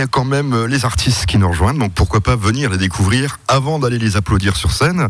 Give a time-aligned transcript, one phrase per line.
[0.00, 2.70] il y a quand même euh, les artistes qui nous rejoignent, donc pourquoi pas venir
[2.70, 5.08] les découvrir avant d'aller les applaudir sur scène.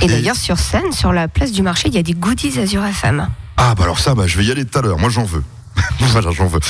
[0.00, 2.84] Et, d'ailleurs, sur scène, sur la place du marché, il y a des goodies Azure
[2.84, 3.26] FM.
[3.56, 4.96] Ah, bah alors ça, bah, je vais y aller tout à l'heure.
[5.00, 5.42] Moi, j'en veux.
[5.98, 6.60] voilà, j'en veux.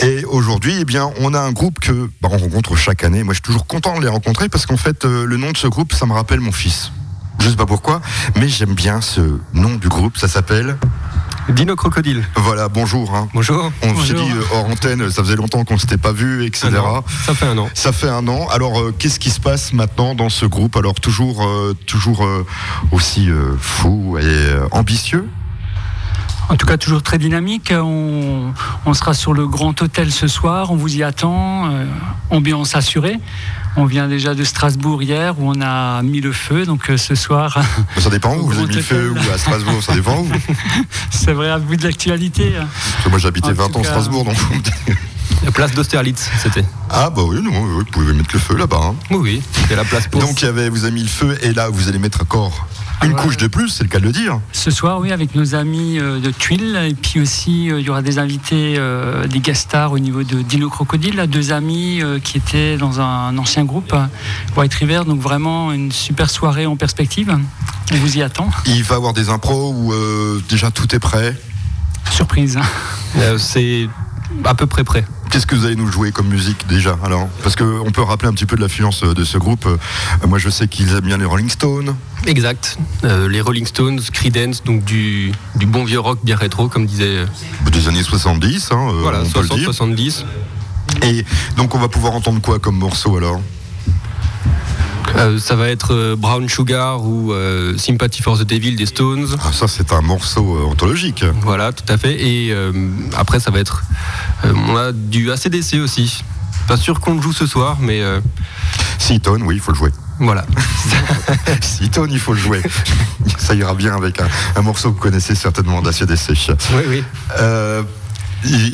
[0.00, 3.22] Et aujourd'hui, eh bien, on a un groupe que bah, on rencontre chaque année.
[3.22, 5.56] Moi, je suis toujours content de les rencontrer parce qu'en fait, euh, le nom de
[5.56, 6.92] ce groupe, ça me rappelle mon fils.
[7.38, 8.02] Je sais pas pourquoi,
[8.38, 10.18] mais j'aime bien ce nom du groupe.
[10.18, 10.76] Ça s'appelle
[11.48, 12.26] Dino Crocodile.
[12.34, 13.14] Voilà, bonjour.
[13.14, 13.28] hein.
[13.32, 13.70] Bonjour.
[13.82, 16.70] On s'est dit euh, hors antenne, ça faisait longtemps qu'on s'était pas vu, etc.
[17.24, 17.68] Ça fait un an.
[17.74, 18.48] Ça fait un an.
[18.48, 20.76] Alors, euh, qu'est-ce qui se passe maintenant dans ce groupe?
[20.76, 22.44] Alors, toujours, euh, toujours euh,
[22.90, 25.28] aussi euh, fou et euh, ambitieux?
[26.48, 27.72] En tout cas, toujours très dynamique.
[27.76, 28.52] On,
[28.86, 30.70] on sera sur le Grand Hôtel ce soir.
[30.70, 31.70] On vous y attend.
[31.70, 31.84] Euh,
[32.30, 33.18] ambiance assurée.
[33.76, 36.64] On vient déjà de Strasbourg hier où on a mis le feu.
[36.64, 37.58] Donc euh, ce soir,
[37.98, 40.28] Ça dépend où vous avez mis le feu ou à Strasbourg, ça dépend où.
[41.10, 42.52] c'est vrai à bout de l'actualité.
[43.04, 44.36] Que moi, j'habitais En 20 tout ans à Strasbourg, donc.
[45.44, 46.64] La place d'Austerlitz, c'était.
[46.90, 48.80] ah, bah oui, non, vous pouvez mettre le feu là-bas.
[48.82, 48.94] hein.
[49.10, 49.42] Oui, oui.
[49.52, 50.20] C'était la place pour.
[50.20, 52.66] Donc, il y avait, vous avez mis le feu et là, vous allez mettre encore
[53.02, 53.22] une Ah ouais.
[53.22, 54.40] couche de plus, c'est le cas de le dire.
[54.52, 56.76] Ce soir, oui, avec nos amis euh, de Tuiles.
[56.88, 60.22] Et puis aussi, euh, il y aura des invités, euh, des guest stars au niveau
[60.22, 61.26] de Dino Crocodile.
[61.28, 63.94] deux amis euh, qui étaient dans un ancien groupe,
[64.56, 65.02] White River.
[65.06, 67.36] Donc vraiment une super soirée en perspective.
[67.92, 68.48] On vous y attend.
[68.66, 71.36] Il va y avoir des impros où euh, déjà tout est prêt?
[72.10, 72.58] Surprise.
[73.18, 73.88] Euh, c'est
[74.44, 75.04] à peu près prêt.
[75.30, 77.28] Qu'est-ce que vous allez nous jouer comme musique déjà alors?
[77.42, 79.66] Parce qu'on peut rappeler un petit peu de l'affluence de ce groupe.
[79.66, 79.76] Euh,
[80.26, 81.94] Moi je sais qu'ils aiment bien les Rolling Stones.
[82.26, 82.78] Exact.
[83.04, 87.04] Euh, les Rolling Stones, Creedence, donc du, du bon vieux rock bien rétro, comme disait.
[87.06, 87.26] euh,
[87.70, 89.70] Des années 70, hein, voilà, on peut le dire.
[89.70, 90.24] 60-70.
[91.02, 91.24] Et
[91.56, 93.40] donc on va pouvoir entendre quoi comme morceau alors?
[95.14, 99.26] Euh, ça va être euh, Brown Sugar ou euh, Sympathy for the Devil des Stones.
[99.44, 101.24] ah, Ça c'est un morceau anthologique.
[101.42, 102.20] Voilà, tout à fait.
[102.20, 102.72] Et euh,
[103.16, 103.82] après, ça va être.
[104.44, 106.22] on a du ACDC aussi.
[106.68, 108.20] Pas sûr qu'on le joue ce soir, mais euh,
[108.98, 109.90] Seaton, oui, il faut le jouer.
[110.18, 110.44] voilà.
[111.60, 112.60] Seaton, il faut le jouer.
[113.38, 116.30] Ça ira bien avec un, un morceau que vous connaissez certainement d'ACDC.
[116.74, 117.04] oui, oui.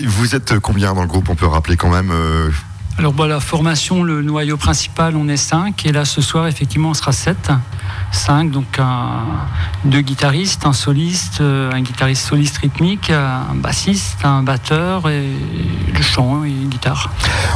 [0.06, 2.10] Vous êtes combien dans le groupe On peut rappeler quand même.
[2.98, 5.86] Alors bon, la formation, le noyau principal, on est 5.
[5.86, 7.50] Et là, ce soir, effectivement, on sera 7.
[8.12, 9.24] 5, donc un-
[9.86, 15.26] deux guitaristes, un soliste, euh, un guitariste soliste rythmique, un bassiste, un batteur et
[15.92, 17.10] le chant et une guitare.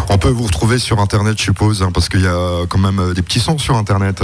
[0.09, 2.99] on peut vous retrouver sur Internet, je suppose, hein, parce qu'il y a quand même
[2.99, 4.23] euh, des petits sons sur Internet.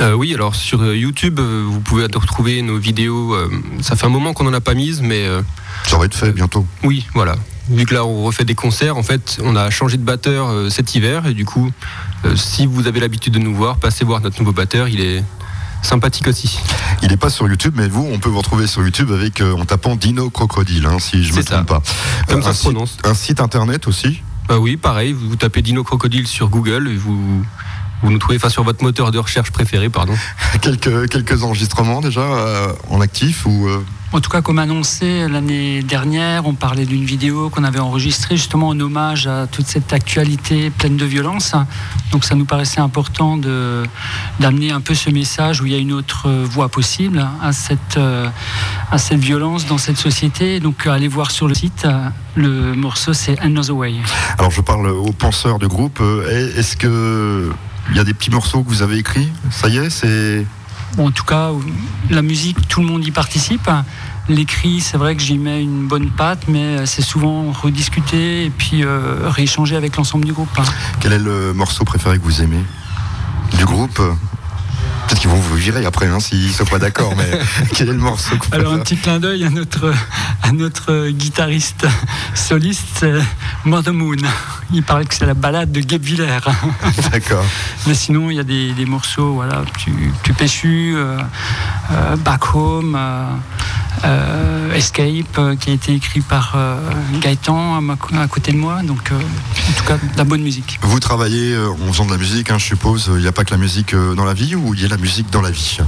[0.00, 3.34] Euh, oui, alors sur YouTube, vous pouvez retrouver nos vidéos.
[3.80, 5.40] ça fait un moment qu'on n'en a pas mises, mais euh,
[5.84, 6.66] Ça va être fait bientôt.
[6.82, 7.36] oui, voilà.
[7.70, 10.68] Vu que là, on refait des concerts, en fait, on a changé de batteur euh,
[10.68, 11.70] cet hiver, et du coup,
[12.24, 15.24] euh, si vous avez l'habitude de nous voir, passez voir notre nouveau batteur, il est
[15.82, 16.58] sympathique aussi.
[17.02, 19.54] Il n'est pas sur YouTube, mais vous, on peut vous retrouver sur YouTube avec euh,
[19.54, 21.82] en tapant Dino Crocodile, hein, si je ne me trompe pas.
[22.28, 22.98] Comme ça un, se site, prononce.
[23.02, 24.20] un site internet aussi?
[24.46, 27.44] Bah oui, pareil, vous tapez Dino Crocodile sur Google, et vous,
[28.02, 30.14] vous nous trouvez, enfin sur votre moteur de recherche préféré, pardon.
[30.60, 33.82] quelques, quelques enregistrements déjà euh, en actif ou euh,
[34.12, 38.68] En tout cas, comme annoncé l'année dernière, on parlait d'une vidéo qu'on avait enregistrée justement
[38.68, 41.54] en hommage à toute cette actualité pleine de violence.
[42.12, 43.84] Donc ça nous paraissait important de-
[44.38, 47.96] d'amener un peu ce message où il y a une autre voie possible à cette,
[47.96, 48.28] euh,
[48.90, 50.60] à cette violence dans cette société.
[50.60, 51.86] Donc allez voir sur le site,
[52.36, 53.94] le morceau c'est Another Way.
[54.38, 56.00] Alors je parle aux penseurs du groupe.
[56.30, 57.50] est- Est-ce que
[57.90, 60.44] il y a des petits morceaux que vous avez écrits Ça y est, c'est
[60.96, 61.50] Bon, en tout cas,
[62.10, 63.68] la musique, tout le monde y participe.
[64.28, 68.84] L'écrit, c'est vrai que j'y mets une bonne patte, mais c'est souvent rediscuté et puis
[68.84, 70.48] euh, rééchangé avec l'ensemble du groupe.
[70.56, 70.62] hein.
[71.00, 72.62] quel est le morceau préféré que vous aimez?
[73.58, 74.00] Du groupe?
[75.06, 77.14] Peut-être qu'ils vont vous virer après, hein, s'ils sont pas d'accord.
[77.16, 77.38] Mais
[77.74, 79.92] quel est le morceau que Alors un petit clin d'œil à notre,
[80.42, 81.86] à notre guitariste
[82.34, 83.12] soliste, c'est
[83.64, 84.16] Mother Moon.
[84.72, 86.40] Il paraît que c'est la balade de Gabe Villers.
[87.12, 87.44] D'accord.
[87.86, 91.18] Mais sinon, il y a des, des morceaux voilà, plus, plus péchus, euh,
[91.92, 93.36] euh, Back Home, euh, euh,
[94.74, 96.76] Escape, euh, qui a été écrit par euh,
[97.20, 98.82] Gaëtan à, ma- à côté de moi.
[98.82, 100.78] Donc, euh, en tout cas, de la bonne musique.
[100.82, 103.10] Vous travaillez euh, en faisant de la musique, hein, je suppose.
[103.14, 104.88] Il n'y a pas que la musique euh, dans la vie ou il y a
[104.88, 105.78] la musique dans la vie?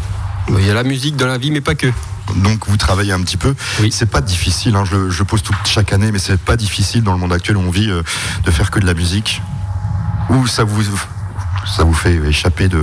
[0.49, 1.89] Il y a la musique dans la vie, mais pas que.
[2.37, 3.55] Donc vous travaillez un petit peu.
[3.81, 3.91] Oui.
[3.93, 4.77] C'est pas difficile.
[4.77, 7.57] hein, je, je pose tout chaque année, mais c'est pas difficile dans le monde actuel
[7.57, 8.03] où on vit euh,
[8.45, 9.43] de faire que de la musique.
[10.31, 10.83] Ou ça vous
[11.67, 12.81] ça vous fait échapper de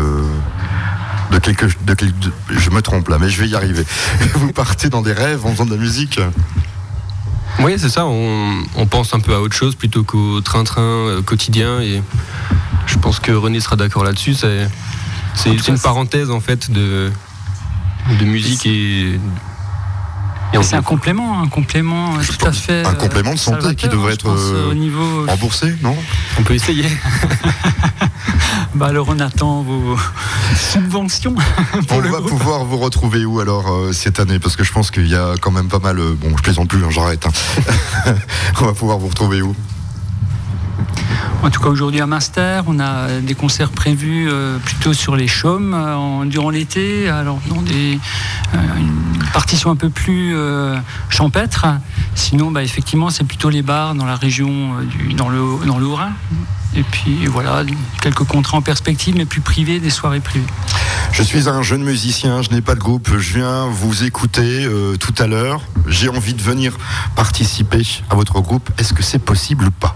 [1.31, 3.85] de quelque de, quel- de- je me trompe là, mais je vais y arriver.
[4.35, 6.19] vous partez dans des rêves en faisant de la musique.
[7.59, 11.21] Oui, c'est ça, on, on pense un peu à autre chose plutôt qu'au train-train euh,
[11.21, 12.01] quotidien, et
[12.87, 14.35] je pense que René sera d'accord là-dessus.
[15.35, 17.11] C'est une parenthèse en fait de,
[18.19, 19.19] de musique et
[20.61, 22.85] C'est un complément, un complément tout à fait.
[22.85, 24.29] Un complément de santé qui devrait être
[24.69, 25.25] au niveau...
[25.27, 25.95] remboursé, non?
[26.39, 26.85] On peut essayer.
[28.75, 29.97] bah alors on attend vos
[30.55, 31.35] subventions.
[31.89, 34.39] on va pouvoir vous retrouver où alors cette année?
[34.39, 35.97] Parce que je pense qu'il y a quand même pas mal.
[35.97, 37.25] bon, je plaisante plus, hein, j'arrête.
[37.25, 38.13] Hein.
[38.61, 39.55] on va pouvoir vous retrouver où?
[41.43, 45.27] En tout cas, aujourd'hui à Master, on a des concerts prévus euh, plutôt sur les
[45.27, 47.99] chaumes euh, durant l'été, alors dans des
[48.53, 50.35] euh, une partition un peu plus
[51.09, 51.65] champêtre.
[52.15, 54.71] Sinon, bah, effectivement, c'est plutôt les bars dans la région
[55.17, 56.13] dans le dans le Haut-Rhin.
[56.75, 57.63] Et puis voilà,
[58.01, 60.45] quelques contrats en perspective, mais plus privés, des soirées privées.
[61.11, 64.67] Je suis un jeune musicien, je n'ai pas de groupe, je viens vous écouter
[64.99, 65.61] tout à l'heure.
[65.87, 66.77] J'ai envie de venir
[67.15, 68.69] participer à votre groupe.
[68.77, 69.95] Est-ce que c'est possible ou pas?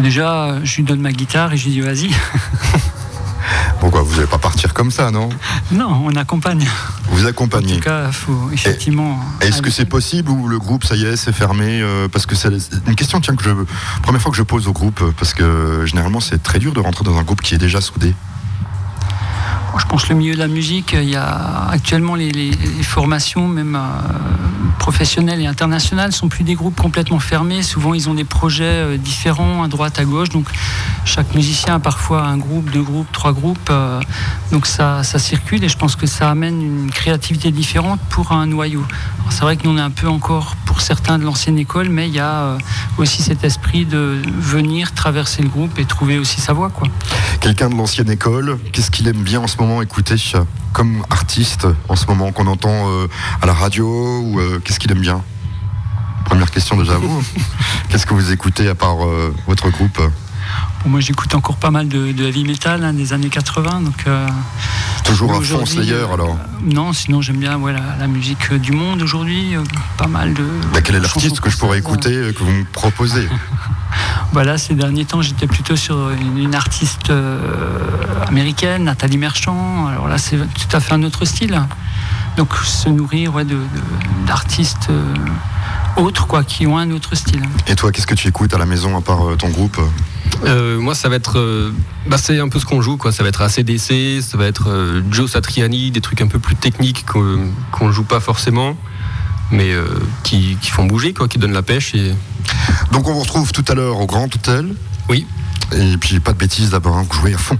[0.00, 2.10] Déjà, je lui donne ma guitare et je lui dis vas-y.
[3.80, 5.28] Pourquoi Vous n'allez pas partir comme ça, non?
[5.70, 6.66] Non, on accompagne.
[7.10, 9.20] Vous accompagnez En tout cas, il faut effectivement.
[9.40, 12.34] Est-ce que c'est possible ou le groupe, ça y est, c'est fermé euh, Parce que
[12.34, 12.48] c'est
[12.86, 13.50] une question tiens, que je.
[14.02, 17.04] Première fois que je pose au groupe, parce que généralement, c'est très dur de rentrer
[17.04, 18.14] dans un groupe qui est déjà soudé
[19.78, 22.52] je pense que le milieu de la musique, il y a actuellement les,
[22.82, 23.80] formations, même euh,
[24.78, 27.62] professionnelles et internationales, sont plus des groupes complètement fermés.
[27.62, 30.28] Souvent, ils ont des projets euh, différents à droite, à gauche.
[30.28, 30.46] Donc,
[31.04, 33.68] chaque musicien a parfois un groupe, deux groupes, trois groupes.
[33.70, 34.00] Euh,
[34.52, 38.46] donc, ça, ça circule et je pense que ça amène une créativité différente pour un
[38.46, 38.84] noyau.
[39.30, 42.08] C'est vrai que nous, on est un peu encore, pour certains, de l'ancienne école, mais
[42.08, 42.58] il y a
[42.98, 46.70] aussi cet esprit de venir traverser le groupe et trouver aussi sa voix.
[47.40, 50.16] Quelqu'un de l'ancienne école, qu'est-ce qu'il aime bien en ce moment écouter?
[50.74, 53.06] Comme artiste en ce moment qu'on entend euh,
[53.40, 53.86] à la radio
[54.20, 55.22] ou euh, qu'est-ce qu'il aime bien?
[56.26, 57.22] Première question déjà vous.
[57.88, 60.02] qu'est-ce que vous écoutez à part euh, votre groupe?
[60.84, 63.82] Moi j'écoute encore pas mal de, heavy metal hein, des années 80.
[63.82, 64.04] Donc,
[65.04, 67.58] Toujours à fond Slayer alors Non, sinon j'aime bien
[67.98, 69.54] la musique du monde aujourd'hui.
[69.96, 70.44] pas mal de.
[70.72, 73.28] Bah, quel est l'artiste que je pourrais écouter que vous me proposez?
[74.32, 77.38] Voilà, ces derniers temps, j'étais plutôt sur une, artiste euh,
[78.26, 79.86] américaine, Nathalie Merchant.
[79.86, 81.60] Alors là, c'est tout à fait un autre style.
[82.36, 83.32] Donc, se nourrir
[84.26, 85.14] d'artistes euh,
[85.96, 87.42] autres, quoi, qui ont un autre style.
[87.68, 89.80] Et toi, qu'est-ce que tu écoutes à la maison à part euh, ton groupe
[90.78, 91.72] moi, ça va être,
[92.06, 93.12] bah, c'est un peu ce qu'on joue, quoi.
[93.12, 97.06] Ça va être ACDC, ça va être Joe Satriani, des trucs un peu plus techniques
[97.06, 98.76] qu'on ne joue pas forcément,
[99.50, 99.72] mais
[100.22, 102.12] qui, qui, font bouger, quoi, qui donnent la pêche et
[102.92, 104.74] donc on vous retrouve tout à l'heure au Grand Hôtel.
[105.08, 105.26] Oui.
[105.72, 107.58] Et puis pas de bêtises d'abord, hein, vous jouez à fond.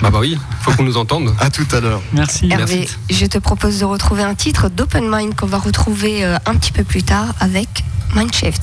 [0.00, 1.32] Bah bah oui, faut qu'on nous entende.
[1.38, 2.02] À tout à l'heure.
[2.12, 2.48] Merci.
[2.50, 6.56] Hervé, je te propose de retrouver un titre d'Open Mind qu'on va retrouver euh, un
[6.56, 7.68] petit peu plus tard avec
[8.14, 8.62] Mindshift.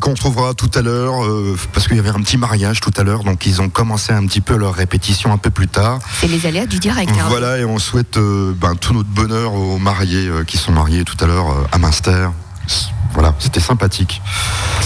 [0.00, 3.02] Qu'on trouvera tout à l'heure, euh, parce qu'il y avait un petit mariage tout à
[3.02, 5.98] l'heure, donc ils ont commencé un petit peu leur répétition un peu plus tard.
[6.20, 7.10] C'est les aléas du direct.
[7.18, 7.26] hein.
[7.28, 11.04] Voilà, et on souhaite euh, ben, tout notre bonheur aux mariés euh, qui sont mariés
[11.04, 12.28] tout à l'heure à Münster.
[13.14, 14.20] Voilà, c'était sympathique.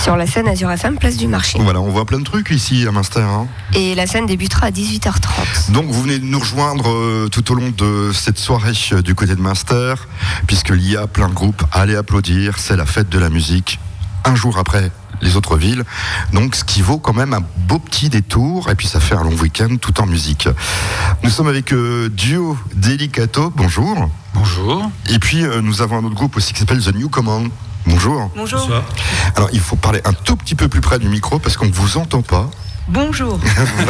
[0.02, 1.59] Sur la scène Azure FM, place du marché.
[1.61, 3.21] Voilà, on voit plein de trucs ici à Münster.
[3.21, 3.49] hein.
[3.75, 5.73] Et la scène débutera à 18h30.
[5.73, 9.14] Donc vous venez de nous rejoindre euh, tout au long de cette soirée euh, du
[9.16, 9.94] côté de Münster,
[10.47, 11.62] puisqu'il y a plein de groupes.
[11.73, 13.80] Allez applaudir, c'est la fête de la musique,
[14.25, 15.85] un jour après les autres villes.
[16.33, 19.23] Donc ce qui vaut quand même un beau petit détour, et puis ça fait un
[19.23, 20.49] long week-end tout en musique.
[21.23, 24.11] Nous sommes avec euh, Duo Delicato, bonjour.
[24.35, 24.91] Bonjour.
[25.11, 27.49] Et puis euh, nous avons un autre groupe aussi qui s'appelle The New Command.
[27.87, 28.31] Bonjour.
[28.37, 28.69] Bonjour.
[29.37, 31.73] Alors il faut parler un tout petit peu plus près du micro parce qu'on ne
[31.73, 32.50] vous entend pas.
[32.89, 33.39] Bonjour.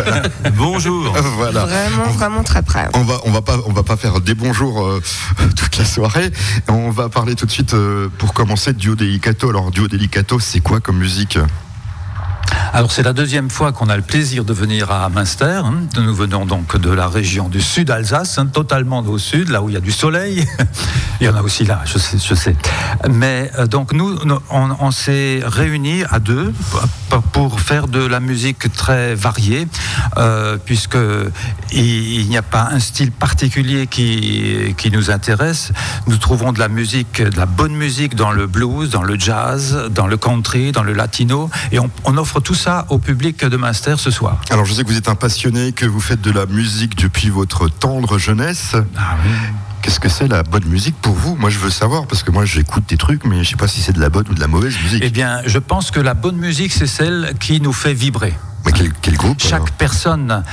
[0.57, 1.13] Bonjour.
[1.37, 1.65] voilà.
[1.65, 2.89] Vraiment, vraiment très près.
[2.95, 5.03] On va, on va pas, on va pas faire des bonjours euh,
[5.57, 6.31] toute la soirée.
[6.69, 9.49] On va parler tout de suite euh, pour commencer Duo Delicato.
[9.49, 11.39] Alors Duo Delicato, c'est quoi comme musique?
[12.75, 15.61] Alors c'est la deuxième fois qu'on a le plaisir de venir à Münster.
[15.63, 15.75] hein.
[15.99, 19.69] Nous venons donc de la région du sud Alsace, hein, totalement au sud, là où
[19.69, 20.47] il y a du soleil.
[21.21, 22.57] il y en a aussi là, je sais.
[23.11, 24.19] Mais euh, donc nous,
[24.51, 26.55] on, s'est réunis à deux
[27.33, 29.69] pour- faire de la musique très variée,
[30.17, 30.97] euh, puisque
[31.73, 35.73] il, n'y a pas un style particulier qui, nous intéresse.
[36.07, 39.89] Nous trouvons de la musique, de la bonne musique dans le blues, dans le jazz,
[39.91, 43.95] dans le country, dans le latino, et on offre tout ça au public de Munster
[43.99, 44.41] ce soir.
[44.51, 47.29] Alors je sais que vous êtes un passionné, que vous faites de la musique depuis
[47.29, 48.77] votre tendre jeunesse.
[48.97, 49.31] Ah oui.
[49.83, 51.35] Qu'est-ce que c'est la bonne musique pour vous?
[51.35, 53.81] Moi je veux savoir parce que moi j'écoute des trucs, mais je sais pas si
[53.81, 55.03] c'est de la bonne ou de la mauvaise musique.
[55.05, 58.35] Eh bien, je pense que la bonne musique, c'est celle qui nous fait vibrer.
[58.65, 60.45] Mais quel, quel groupe Chaque personne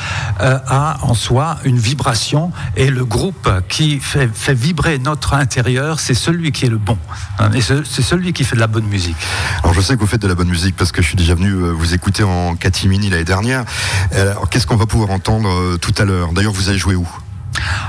[0.41, 5.99] euh, a en soi une vibration et le groupe qui fait, fait vibrer notre intérieur,
[5.99, 6.97] c'est celui qui est le bon.
[7.37, 9.15] Hein, Et ce- c'est celui qui fait de la bonne musique.
[9.63, 11.35] Alors je sais que vous faites de la bonne musique parce que je suis déjà
[11.35, 13.63] venu euh, vous écouter en catimini l'année dernière.
[14.11, 16.33] Alors qu'est-ce qu'on va pouvoir entendre euh, tout à l'heure?
[16.33, 17.07] D'ailleurs vous allez jouer où?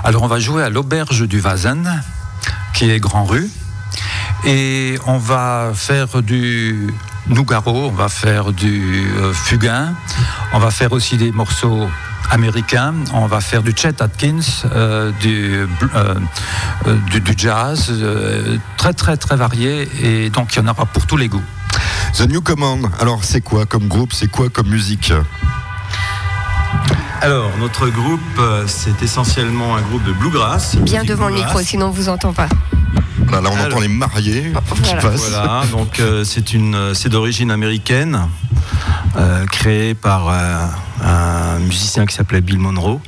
[0.04, 2.02] Alors on va jouer à l'auberge du Vazen,
[2.74, 3.48] qui est Grand Rue.
[4.46, 6.92] Et on va faire du
[7.28, 9.94] Nougaro, on va faire du euh, Fugain,
[10.52, 11.88] on va faire aussi des morceaux
[12.30, 14.40] américains, on va faire du Chet Atkins,
[14.72, 15.66] euh, du, euh,
[16.86, 19.88] euh, du, du jazz, euh, très très très varié.
[20.02, 21.42] Et donc il y en aura pour tous les goûts.
[22.14, 22.90] The New Command.
[23.00, 24.12] Alors c'est quoi comme groupe?
[24.12, 25.12] C'est quoi comme musique?
[27.22, 30.76] Alors, notre groupe, c'est essentiellement un groupe de bluegrass.
[30.76, 32.48] Bien devant le micro, sinon on vous entend pas.
[33.30, 33.66] Là, là, on Alors.
[33.66, 35.00] entend les mariés qui Voilà.
[35.00, 35.30] passent.
[35.30, 38.26] Voilà, donc euh, c'est une, euh, c'est d'origine américaine,
[39.16, 40.66] euh, créée par euh,
[41.04, 43.00] un musicien qui s'appelait Bill Monroe.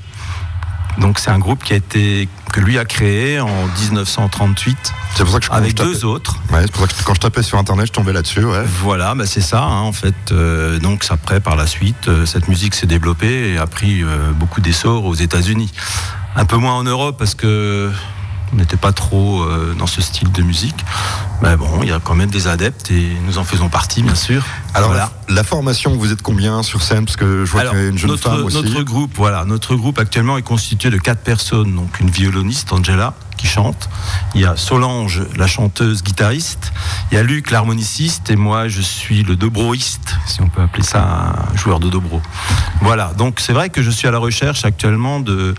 [0.98, 3.48] Donc c'est un groupe qui a été que lui a créé en
[3.80, 4.76] 1938
[5.14, 6.36] C'est pour ça que je, quand avec je tapais- deux autres.
[6.52, 8.44] Ouais, c'est pour ça que quand je tapais sur internet, je tombais là-dessus.
[8.44, 8.62] Ouais.
[8.82, 10.14] Voilà, bah c'est ça hein, en fait.
[10.32, 14.32] Euh, donc après, par la suite, euh, cette musique s'est développée et a pris euh,
[14.34, 15.72] beaucoup d'essor aux États-Unis.
[16.36, 17.90] Un peu moins en Europe parce que
[18.52, 20.84] on n'était pas trop euh, dans ce style de musique.
[21.42, 24.14] Mais bon, il y a quand même des adeptes et nous en faisons partie, bien
[24.14, 24.44] sûr.
[24.74, 25.10] Alors voilà.
[25.28, 27.04] la, la formation, vous êtes combien sur scène?
[27.04, 28.56] Parce que je vois qu'il y a une jeune notre, femme aussi.
[28.56, 31.74] notre groupe, voilà, notre groupe actuellement est constitué de quatre personnes.
[31.74, 33.88] Donc une violoniste, Angela, qui chante.
[34.36, 36.72] Il y a Solange, la chanteuse guitariste.
[37.10, 40.84] Il y a Luc, l'harmoniciste, et moi, je suis le dobroïste, si on peut appeler
[40.84, 42.22] ça un joueur de dobro.
[42.82, 43.12] Voilà.
[43.18, 45.54] Donc c'est vrai que je suis à la recherche actuellement de.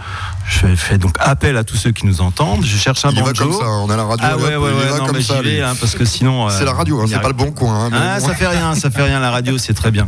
[0.48, 2.64] Je fais donc appel à tous ceux qui nous entendent.
[2.66, 3.46] Je cherche un Il y va banjo.
[3.50, 4.26] comme ça, on a la radio.
[4.30, 5.42] Ah ouais, ouais, ouais, va non, comme mais ça.
[5.42, 6.50] vais, hein, parce que sinon.
[6.50, 7.86] C'est euh, la radio, hein, c'est pas le bon coin.
[7.86, 9.20] hein, Ah, ça fait rien, ça fait rien.
[9.20, 10.08] La radio, c'est très bien.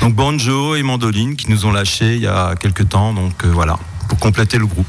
[0.00, 3.12] Donc banjo et mandoline qui nous ont lâchés il y a quelques temps.
[3.12, 4.86] Donc euh, voilà, pour compléter le groupe.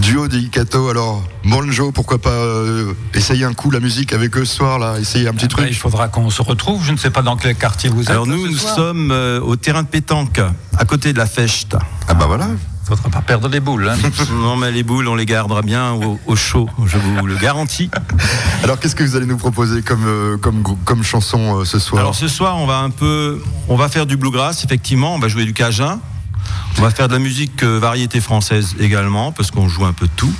[0.00, 4.56] Duo Delicato, alors Monjo, pourquoi pas euh, essayer un coup la musique avec eux ce
[4.56, 5.74] soir là, essayer un petit Après, truc.
[5.74, 6.84] il faudra qu'on se retrouve.
[6.84, 8.10] Je ne sais pas dans quel quartier vous êtes.
[8.10, 8.74] Alors ce nous, nous soir.
[8.76, 10.40] sommes euh, au terrain de pétanque,
[10.76, 11.76] à côté de la Fechte.
[12.08, 12.48] Ah bah voilà.
[12.82, 13.88] Il faudra pas perdre les boules.
[13.88, 13.96] hein.
[14.32, 17.88] non mais les boules, on les gardera bien au, au chaud, je vous le garantis.
[18.64, 22.00] Alors qu'est-ce que vous allez nous proposer comme euh, comme comme chanson euh, ce soir?
[22.00, 25.28] Alors ce soir, on va un peu, on va faire du bluegrass, effectivement, on va
[25.28, 26.00] jouer du cajun.
[26.78, 30.06] On va faire de la musique euh, variété française également, parce qu'on joue un peu
[30.06, 30.32] de tout.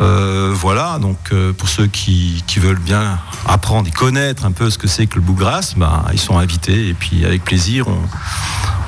[0.00, 4.78] Euh, voilà, donc euh, pour ceux qui, veulent bien apprendre et connaître un peu ce
[4.78, 7.86] que c'est que le bluegrass, ben, ils sont invités et puis avec plaisir,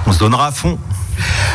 [0.06, 0.78] on, se donnera à fond.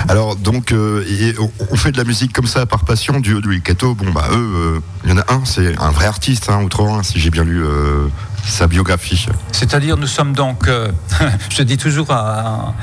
[0.07, 3.19] Alors donc on, fait de la musique comme ça par passion.
[3.19, 6.61] Duo Delicato, bon bah eux, il y en a un, c'est un vrai artiste, hein,
[6.63, 7.63] autrement, si j'ai bien lu
[8.49, 9.27] sa biographie.
[9.51, 10.89] C'est-à-dire, nous sommes donc, euh,
[11.49, 12.73] je dis toujours à,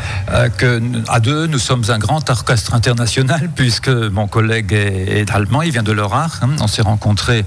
[1.20, 5.92] deux, nous sommes un grand orchestre international, puisque mon collègue est, allemand, il vient de
[5.92, 6.42] Lorach.
[6.42, 6.50] Hein.
[6.60, 7.44] On s'est rencontrés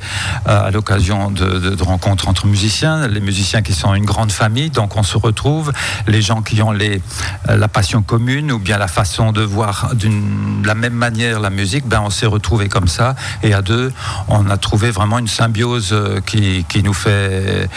[0.47, 4.97] euh, à l'occasion de, rencontres entre musiciens, les musiciens qui sont une grande famille, donc
[4.97, 5.71] on se retrouve,
[6.07, 7.01] les gens qui ont les,
[7.47, 11.88] la passion commune ou bien la façon de voir d'une la même manière la musique,
[11.88, 13.91] ben on s'est retrouvés comme ça, et à deux,
[14.27, 17.67] on a trouvé vraiment une symbiose euh, qui, nous fait euh,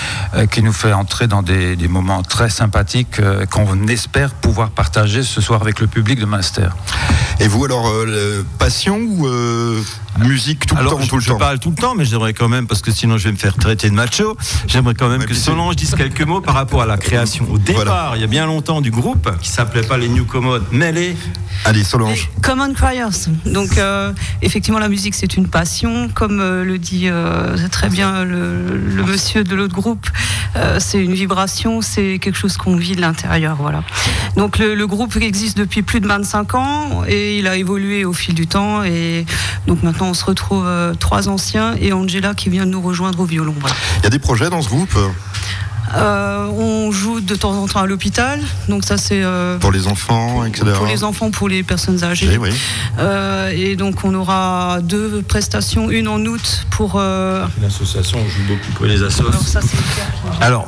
[0.51, 5.23] qui nous fait entrer dans des, des moments très sympathiques euh, qu'on espère pouvoir partager
[5.23, 6.69] ce soir avec le public de Munster.
[7.41, 9.81] Et vous alors, euh, passion ou euh,
[10.19, 12.05] musique tout alors, le temps, je, tout le je temps parle tout le temps, mais
[12.05, 14.37] j'aimerais quand même, parce que sinon je vais me faire traiter de macho,
[14.67, 17.47] j'aimerais quand même que Solange dise quelques mots par rapport à la création.
[17.51, 18.13] Au départ, Voilà.
[18.15, 21.17] il y a bien longtemps, du groupe, qui s'appelait pas les New Commodes, mais les...
[21.65, 22.29] Allez, Solange.
[22.43, 23.29] Common Choirs.
[23.47, 26.09] Donc, euh, effectivement, la musique, c'est une passion.
[26.13, 30.07] Comme euh, le dit euh, très bien le, le monsieur de l'autre groupe,
[30.57, 33.57] euh, c'est une vibration, c'est quelque chose qu'on vit de l'intérieur.
[33.57, 33.83] Voilà.
[34.37, 38.35] Donc, le, groupe existe depuis plus de 25 ans et il a évolué au fil
[38.35, 38.83] du temps.
[38.85, 39.25] Et
[39.67, 43.21] donc, maintenant, on se retrouve euh, trois anciens et Angela qui vient de nous rejoindre
[43.21, 43.55] au violon.
[43.99, 44.97] Il y a des projets dans ce groupe?
[45.97, 48.41] Euh, on joue de temps en temps à l'hôpital.
[48.69, 49.23] Donc, ça, c'est.
[49.23, 50.65] euh, pour les enfants, etc.
[50.77, 52.29] pour les enfants, pour les personnes âgées.
[52.31, 52.51] Oui, oui.
[52.99, 56.95] Euh, et donc on aura deux prestations, une en août pour.
[56.97, 59.27] euh, L'association, on joue beaucoup pour les assos.
[59.29, 59.61] alors ça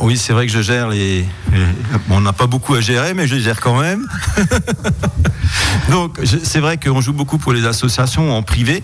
[0.00, 1.20] oui, c'est vrai que je gère les.
[1.52, 1.64] les-
[2.08, 4.06] bon, on n'a pas beaucoup à gérer, mais je les gère quand même.
[5.90, 8.82] Donc c'est vrai qu'on joue beaucoup pour les associations en privé.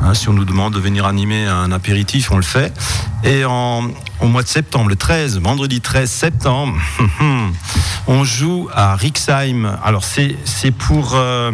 [0.00, 2.72] Hein, si on nous demande de venir animer un apéritif, on le fait.
[3.24, 3.88] Et en,
[4.20, 6.76] au mois de septembre, le 13, vendredi 13 septembre,
[8.08, 9.78] on joue à Rixheim.
[9.84, 10.36] Alors c'est
[10.72, 11.52] pour euh,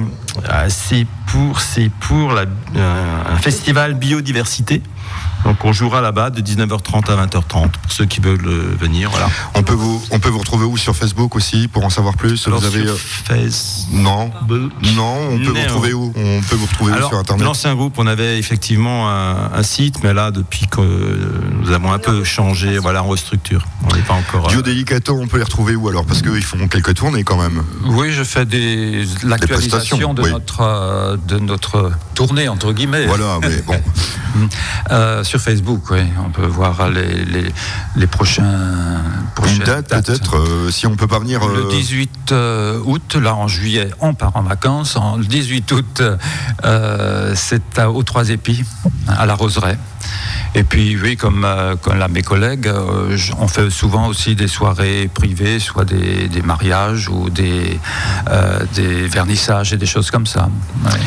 [0.68, 4.82] c'est pour c'est pour la, euh, un festival biodiversité.
[5.44, 9.10] Donc on jouera là-bas de 19h30 à 20h30 pour ceux qui veulent euh, venir.
[9.10, 9.28] Voilà.
[9.54, 10.76] On peut vous, on peut vous retrouver où?
[10.76, 12.46] Sur Facebook aussi pour en savoir plus?
[12.46, 14.30] Alors, vous avez sur euh, Face- non,
[14.96, 15.62] non, on peut vous Non.
[15.62, 16.12] retrouver où?
[16.16, 17.44] On peut vous retrouver où sur internet?
[17.44, 21.92] l'ancien groupe, on avait effectivement un, un site, mais là, depuis que euh, nous avons
[21.92, 23.64] un peu changé, voilà, on restructure.
[23.90, 24.46] On n'est pas encore.
[24.48, 26.04] euh, Duo Delicato, on peut les retrouver où alors?
[26.04, 27.62] Parce qu'ils font quelques tournées quand même.
[27.86, 30.30] Oui, je fais des l'actualisation de oui.
[30.30, 33.06] notre euh, de notre tournée entre guillemets.
[33.06, 33.80] Voilà, mais bon.
[34.90, 37.52] Euh, sur Facebook, oui, on peut voir les les,
[37.96, 39.02] les prochains
[39.46, 41.46] Une date peut-être, euh, si on peut pas venir.
[41.46, 44.96] Le euh, 18 euh, août, là en juillet, on part en vacances.
[44.96, 46.02] En, le 18 août,
[46.64, 48.64] euh, c'est aux Trois Épis,
[49.06, 49.78] à la Roseraie.
[50.54, 54.48] Et puis, oui, comme, euh, comme là, mes collègues, euh, on fait souvent aussi des
[54.48, 57.78] soirées privées, soit des, des mariages ou des,
[58.30, 60.48] euh, des vernissages et des choses comme ça.
[60.84, 61.00] Ouais.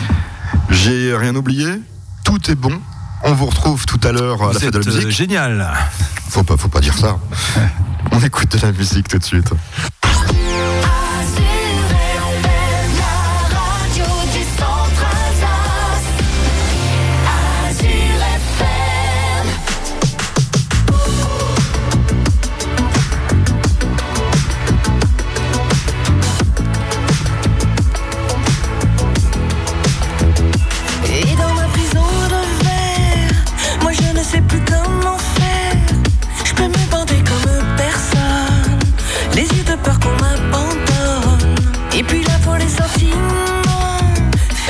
[0.69, 1.81] J'ai rien oublié.
[2.23, 2.79] Tout est bon.
[3.23, 5.11] On vous retrouve tout à l'heure à la fête de la euh, musique.
[5.11, 5.71] génial.
[6.29, 7.19] Faut pas, faut pas dire ça.
[8.11, 9.51] On écoute de la musique tout de suite.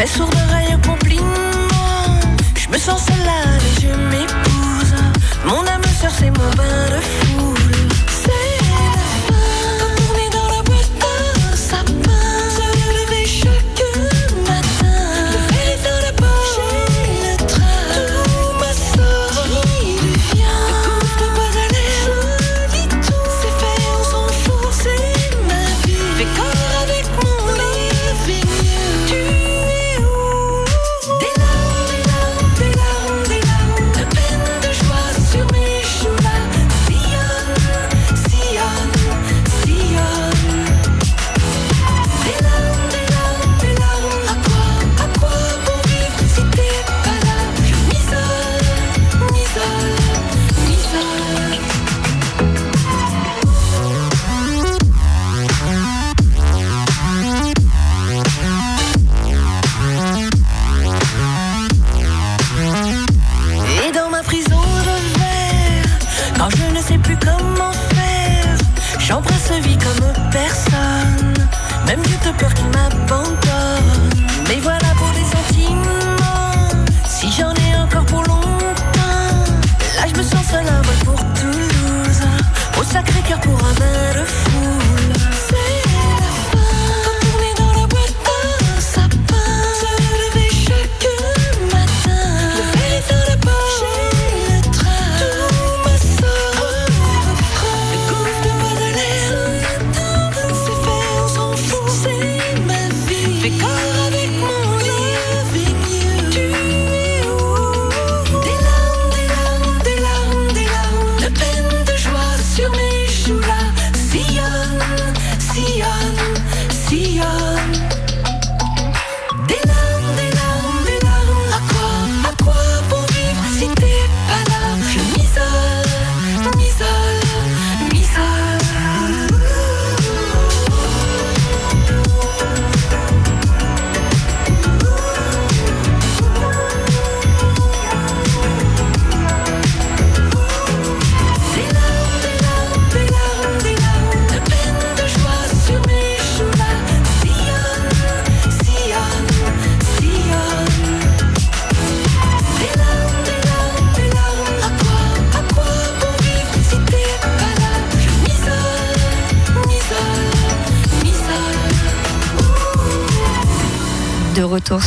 [0.02, 0.31] Fait sourd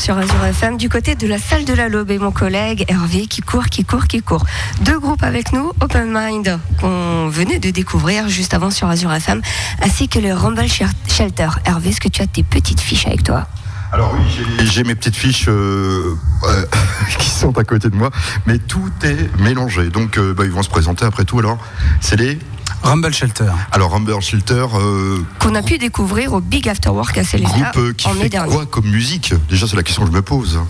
[0.04, 3.26] sur Azure FM du côté de la salle de la Lobe et mon collègue Hervé
[3.26, 4.44] qui court, qui court, qui court.
[4.82, 9.40] Deux groupes avec nous, Open Mind qu'on venait de découvrir juste avant sur Azure FM,
[9.82, 11.48] ainsi que le Rumble Shel- Shelter.
[11.64, 13.46] Hervé, est-ce que tu as tes petites fiches avec toi?
[13.92, 14.20] Alors oui,
[14.58, 16.14] j'ai- j'ai mes petites fiches euh,
[16.48, 16.64] euh,
[17.18, 18.10] qui sont à côté de moi,
[18.44, 19.88] mais tout est mélangé.
[19.88, 21.38] Donc euh, bah, ils vont se présenter après tout.
[21.38, 21.56] Alors,
[22.02, 22.38] c'est les.
[22.84, 23.50] Rumble Shelter.
[23.72, 27.76] Alors Rumble Shelter, euh, Qu'on a pu découvrir au Big After Work à Célestat groupe
[27.76, 28.52] euh, qui en fait dernier.
[28.52, 29.32] quoi comme musique?
[29.48, 30.60] Déjà, c'est la question que je me pose.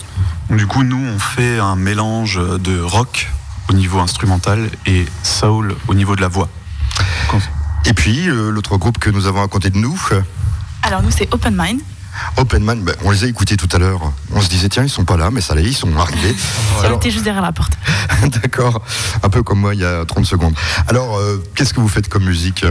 [0.50, 3.30] Du coup, nous, on fait un mélange de rock
[3.68, 6.48] au niveau instrumental et soul au niveau de la voix.
[7.86, 9.98] Et puis euh, l'autre groupe que nous avons à côté de nous,
[10.82, 11.80] Alors nous c'est Open Mind.
[12.36, 14.12] Open Man, bah, on les a écoutés tout à l'heure.
[14.32, 16.34] On se disait tiens, ils sont pas là, mais ça l'est, ils sont arrivés.
[16.80, 17.72] Ils Alors, étaient juste derrière la porte.
[18.42, 18.82] D'accord,
[19.22, 20.54] un peu comme moi il y a 30 secondes.
[20.88, 22.64] Alors, euh, qu'est-ce que vous faites comme musique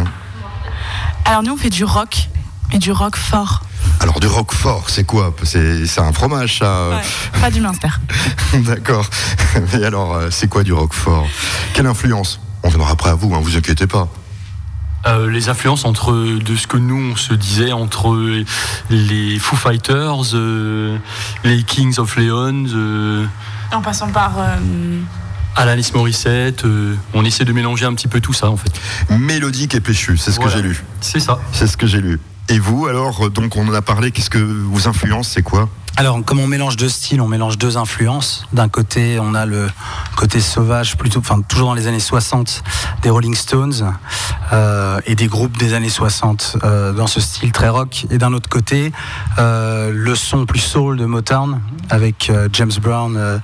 [1.25, 2.29] Alors nous on fait du rock
[2.71, 3.61] et du rock fort.
[3.99, 5.33] Alors du rock fort, c'est quoi?
[5.43, 6.89] C'est c'est un fromage, ça?
[6.89, 7.01] Ouais,
[7.41, 7.99] pas du minster.
[8.53, 9.05] D'accord.
[9.73, 11.27] Mais alors, euh, c'est quoi du rock fort?
[11.73, 12.39] Quelle influence?
[12.63, 14.07] On viendra après à vous, hein, vous inquiétez pas.
[15.05, 18.15] Euh, les influences entre de ce que nous on se disait entre
[18.89, 20.97] les Foo Fighters, euh,
[21.43, 23.25] les Kings of Leon, euh,
[23.73, 24.55] En passant par euh,
[25.57, 28.71] Alanis Morissette, euh, on essaie de mélanger un petit peu tout ça en fait.
[29.09, 30.51] Mélodique et péchu, c'est ce Voilà.
[30.51, 30.83] que j'ai lu.
[31.01, 31.37] C'est ça.
[31.51, 32.19] C'est ce que j'ai lu.
[32.47, 35.67] Et vous, alors, donc on en a parlé, qu'est-ce que vous influence, c'est quoi?
[35.95, 38.45] Alors, comme on mélange deux styles, on mélange deux influences.
[38.51, 39.69] D'un côté, on a le
[40.15, 42.63] côté sauvage, plutôt, enfin, toujours dans les années 60,
[43.03, 43.93] des Rolling Stones
[44.51, 48.07] euh, et des groupes des années 60 euh, dans ce style très rock.
[48.09, 48.91] Et d'un autre côté,
[49.37, 53.37] euh, le son plus soul de Motown avec euh, James Brown, euh,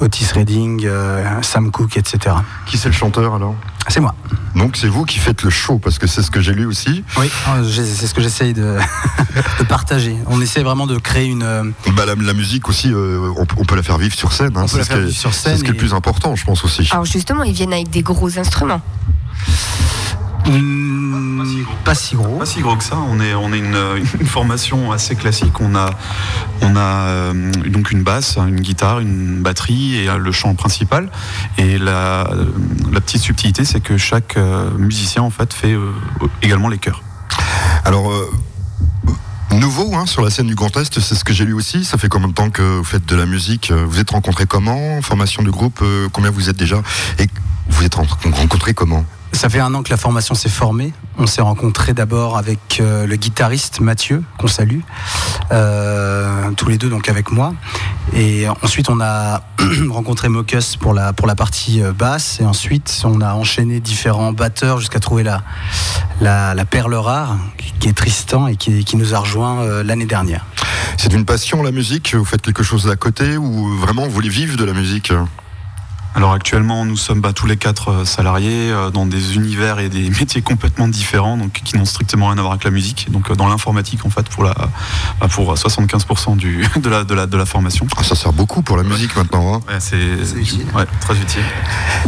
[0.00, 2.34] Otis Redding, euh, Sam Cooke, etc.
[2.66, 3.54] Qui c'est le chanteur alors?
[3.88, 4.14] C'est moi.
[4.56, 7.04] Donc c'est vous qui faites le show, parce que c'est ce que j'ai lu aussi.
[7.18, 7.30] Oui,
[7.62, 8.76] c'est ce que j'essaye de,
[9.60, 10.16] de partager.
[10.26, 11.72] On essaie vraiment de créer une.
[11.94, 14.52] Bah, la, la musique aussi, euh, on, on peut la faire vivre sur scène.
[14.56, 16.34] hein, c'est ce qui est- vivre sur C'est scène ce qui est le plus important,
[16.36, 16.88] je pense aussi.
[16.90, 18.80] Alors justement, ils viennent avec des gros instruments.
[20.46, 21.44] hmm,
[21.84, 22.38] pas si gros.
[22.38, 22.96] Pas si gros que ça.
[23.08, 23.76] On est, on est une,
[24.20, 25.60] une formation assez classique.
[25.60, 25.90] On a,
[26.60, 31.10] on a euh, donc une basse, une guitare, une batterie et le chant principal.
[31.58, 32.46] Et la, euh,
[32.92, 35.92] la petite subtilité, c'est que chaque euh, musicien en fait fait euh,
[36.42, 37.02] également les chœurs.
[37.84, 38.28] Alors, euh,
[39.58, 41.84] nouveau hein, sur la scène du Grand Est, c'est ce que j'ai lu aussi.
[41.84, 43.72] Ça fait combien de temps que vous faites de la musique?
[43.72, 45.00] Vous êtes rencontrés comment?
[45.02, 46.82] Formation de groupe, euh, combien vous êtes déjà?
[47.18, 47.26] Et
[47.68, 49.04] vous êtes ren- rencontrés comment?
[49.32, 50.92] Ça fait un an que la formation s'est formée.
[51.18, 54.80] On s'est rencontrés d'abord avec euh, le guitariste Mathieu, qu'on salue,
[55.52, 57.54] euh, tous les deux donc avec moi.
[58.14, 59.42] Et ensuite on a
[59.90, 62.40] rencontré Mocus pour la, pour la partie euh, basse.
[62.40, 65.42] Et ensuite on a enchaîné différents batteurs jusqu'à trouver la,
[66.20, 67.36] la, perle rare,
[67.78, 70.44] qui est Tristan et qui, qui nous a rejoint l'année dernière.
[70.96, 74.28] C'est une passion la musique Vous faites quelque chose à côté ou vraiment vous voulez
[74.28, 75.12] vivre de la musique?
[76.16, 79.90] Alors actuellement, nous sommes bah, tous les quatre euh, salariés euh, dans des univers et
[79.90, 83.10] des métiers complètement différents, donc qui n'ont strictement rien à voir avec la musique.
[83.10, 84.54] Donc euh, dans l'informatique, en fait, pour la,
[85.20, 87.86] bah, pour 75% du, de la, de la, de la formation.
[87.98, 89.56] Ah, Ça sert beaucoup pour la musique maintenant.
[89.56, 89.60] hein.
[89.68, 89.96] Ouais, c'est
[90.74, 91.42] ouais, très utile.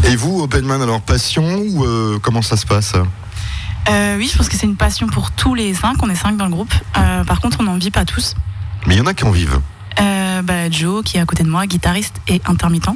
[0.05, 2.95] Et vous, Openman, alors passion ou euh, comment ça se passe?
[3.91, 6.03] Euh, oui, je pense que c'est une passion pour tous les cinq.
[6.03, 6.73] On est cinq dans le groupe.
[6.97, 8.35] Euh, par contre, on n'en vit pas tous.
[8.87, 9.61] Mais il y en a qui en vivent.
[10.01, 12.89] Euh, bah, Joe, qui est à côté de moi, guitariste et intermittent.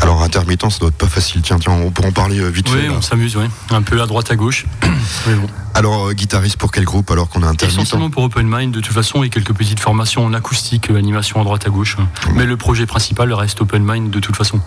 [0.00, 1.40] Alors intermittent, ça doit être pas facile.
[1.42, 2.88] Tiens, tiens, on pourra en parler euh, vite Oui, fait.
[2.90, 3.46] on s'amuse, oui.
[3.70, 4.66] Un peu à droite, à gauche.
[5.26, 5.46] Mais bon.
[5.74, 8.80] Alors euh, guitariste pour quel groupe alors qu'on est intermittent Essentiellement pour Open Mind, de
[8.80, 11.96] toute façon, et quelques petites formations en acoustique, euh, animation à droite, à gauche.
[12.34, 14.60] Mais le projet principal reste Open Mind de toute façon.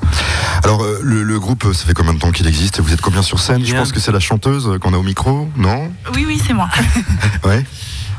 [0.63, 2.79] Alors euh, le, le groupe, ça fait combien de temps qu'il existe?
[2.79, 3.65] Vous êtes combien sur scène?
[3.65, 5.91] Je pense que c'est la chanteuse qu'on a au micro, non?
[6.15, 6.69] Oui, oui, c'est moi.
[7.43, 7.65] Ouais.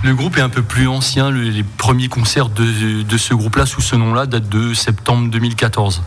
[0.02, 1.30] Le groupe est un peu plus ancien.
[1.30, 6.02] Le- les premiers concerts de, ce groupe-là, sous ce nom-là, datent de septembre 2014.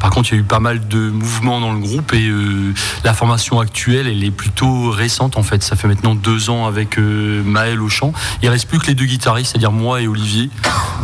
[0.00, 2.74] Par contre, il y a eu pas mal de mouvements dans le groupe et euh,
[3.04, 5.62] la formation actuelle, elle est plutôt récente en fait.
[5.62, 8.12] Ça fait maintenant deux ans avec euh, Maël au chant.
[8.42, 10.50] Il reste plus que les deux guitaristes, c'est-à-dire moi et Olivier,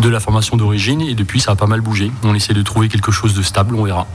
[0.01, 1.01] de la formation d'origine.
[1.01, 2.13] Et depuis, ça a pas mal bougé.
[2.25, 4.07] On essaie de trouver quelque chose de stable, on verra.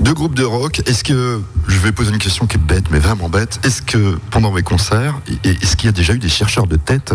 [0.00, 0.80] Deux groupes de rock.
[0.86, 4.16] Est-ce que je vais poser une question qui est bête, mais vraiment bête Est-ce que
[4.30, 7.14] pendant vos concerts, est-ce qu'il y a déjà eu des chercheurs de tête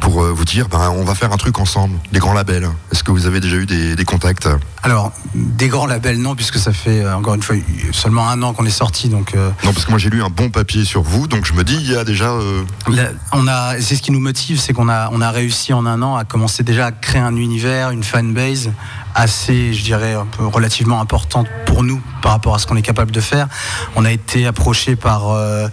[0.00, 3.02] pour euh, vous dire, ben, on va faire un truc ensemble, des grands labels Est-ce
[3.04, 4.48] que vous avez déjà eu des, des contacts
[4.82, 7.56] Alors, des grands labels, non, puisque ça fait euh, encore une fois
[7.92, 9.34] seulement un an qu'on est sorti, donc.
[9.34, 11.64] euh, Non, parce que moi j'ai lu un bon papier sur vous, donc je me
[11.64, 12.26] dis, il y a déjà.
[12.30, 15.72] euh, La- on a, c'est ce qui nous motive, c'est qu'on a, on a réussi
[15.72, 18.70] en un an à commencer déjà à créer un univers, une fanbase
[19.14, 22.82] assez, je dirais, un peu relativement importante pour nous par rapport à ce qu'on est
[22.82, 23.48] capable de faire.
[23.96, 25.68] On a été approché par euh,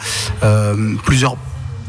[1.04, 1.36] plusieurs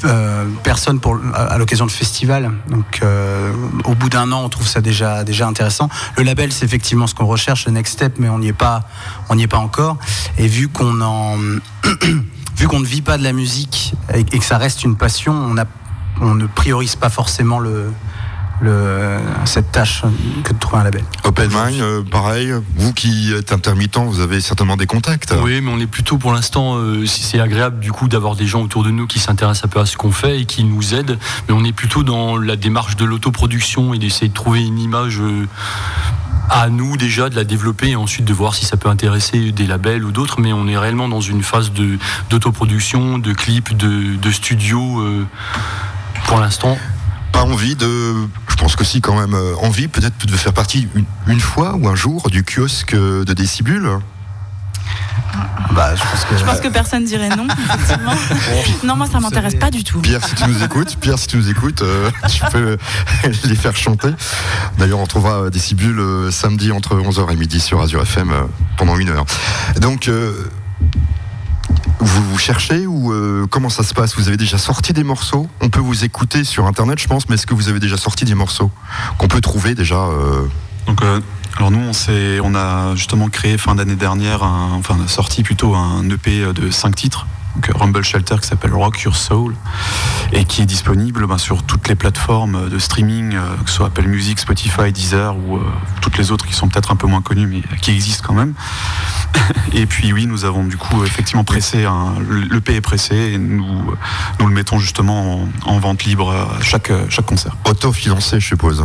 [0.04, 2.50] euh, personnes pour, à, à l'occasion de festivals.
[2.68, 3.52] Donc, euh,
[3.84, 5.88] au bout d'un an, on trouve ça déjà, déjà intéressant.
[6.16, 8.82] Le label, c'est effectivement ce qu'on recherche, le next step, mais on n'y est pas,
[9.28, 9.96] on n'y est pas encore.
[10.38, 11.36] Et vu qu'on en,
[12.56, 15.32] vu qu'on ne vit pas de la musique et, et que ça reste une passion,
[15.32, 15.64] on, a,
[16.20, 17.92] on ne priorise pas forcément le,
[18.62, 20.02] le, cette tâche
[20.44, 21.04] que de trouver un label.
[21.24, 22.52] Open Mind, euh, pareil.
[22.76, 25.34] Vous qui êtes intermittent, vous avez certainement des contacts.
[25.42, 28.46] Oui, mais on est plutôt pour l'instant, euh, si c'est agréable du coup d'avoir des
[28.46, 30.94] gens autour de nous qui s'intéressent un peu à ce qu'on fait et qui nous
[30.94, 34.78] aident, mais on est plutôt dans la démarche de l'autoproduction et d'essayer de trouver une
[34.78, 35.46] image euh,
[36.48, 39.66] à nous déjà, de la développer et ensuite de voir si ça peut intéresser des
[39.66, 41.98] labels ou d'autres, mais on est réellement dans une phase de-
[42.30, 45.26] d'autoproduction, de, clips, de, de studio euh,
[46.26, 46.76] pour l'instant.
[47.32, 48.14] Pas envie de.
[48.62, 51.74] Je pense que si, quand même, euh, envie peut-être de faire partie une, une fois
[51.74, 53.98] ou un jour du kiosque de Décibule.
[55.72, 56.36] Bah, je pense que.
[56.38, 58.12] Je pense que personne dirait non, effectivement.
[58.84, 60.00] Non, moi, ça m'intéresse pas du tout.
[60.00, 62.78] Pierre, si tu nous écoutes, Pierre, si tu nous écoutes, euh, tu peux
[63.44, 64.10] les faire chanter.
[64.78, 68.42] D'ailleurs, on trouvera Décibule euh, samedi entre 11h et midi sur Azure FM euh,
[68.76, 69.24] pendant une heure.
[69.80, 70.32] Donc, euh,
[72.00, 74.16] vous, vous cherchez ou euh, comment ça se passe?
[74.16, 75.48] Vous avez déjà sorti des morceaux?
[75.60, 78.24] On peut vous écouter sur Internet, je pense, mais est-ce que vous avez déjà sorti
[78.24, 78.70] des morceaux
[79.18, 80.46] qu'on peut trouver déjà euh,
[81.02, 81.20] euh,
[81.58, 81.92] alors nous,
[82.42, 87.26] on, a justement créé fin d'année dernière, enfin sorti plutôt un EP de 5 titres,
[87.74, 89.54] Rumble Shelter qui s'appelle Rock Your Soul,
[90.32, 93.86] et qui est disponible ben, sur toutes les plateformes de streaming, euh, que ce soit
[93.86, 95.64] Apple Music, Spotify, Deezer ou euh,
[96.00, 98.54] toutes les autres qui sont peut-être un peu moins connues mais qui existent quand même.
[99.72, 102.14] Et puis oui, nous avons du coup effectivement pressé, un,
[102.50, 103.94] l'EP est pressé et nous,
[104.38, 107.56] nous le mettons justement en, en vente libre à chaque, chaque concert.
[107.64, 108.84] Autofinancé, je suppose.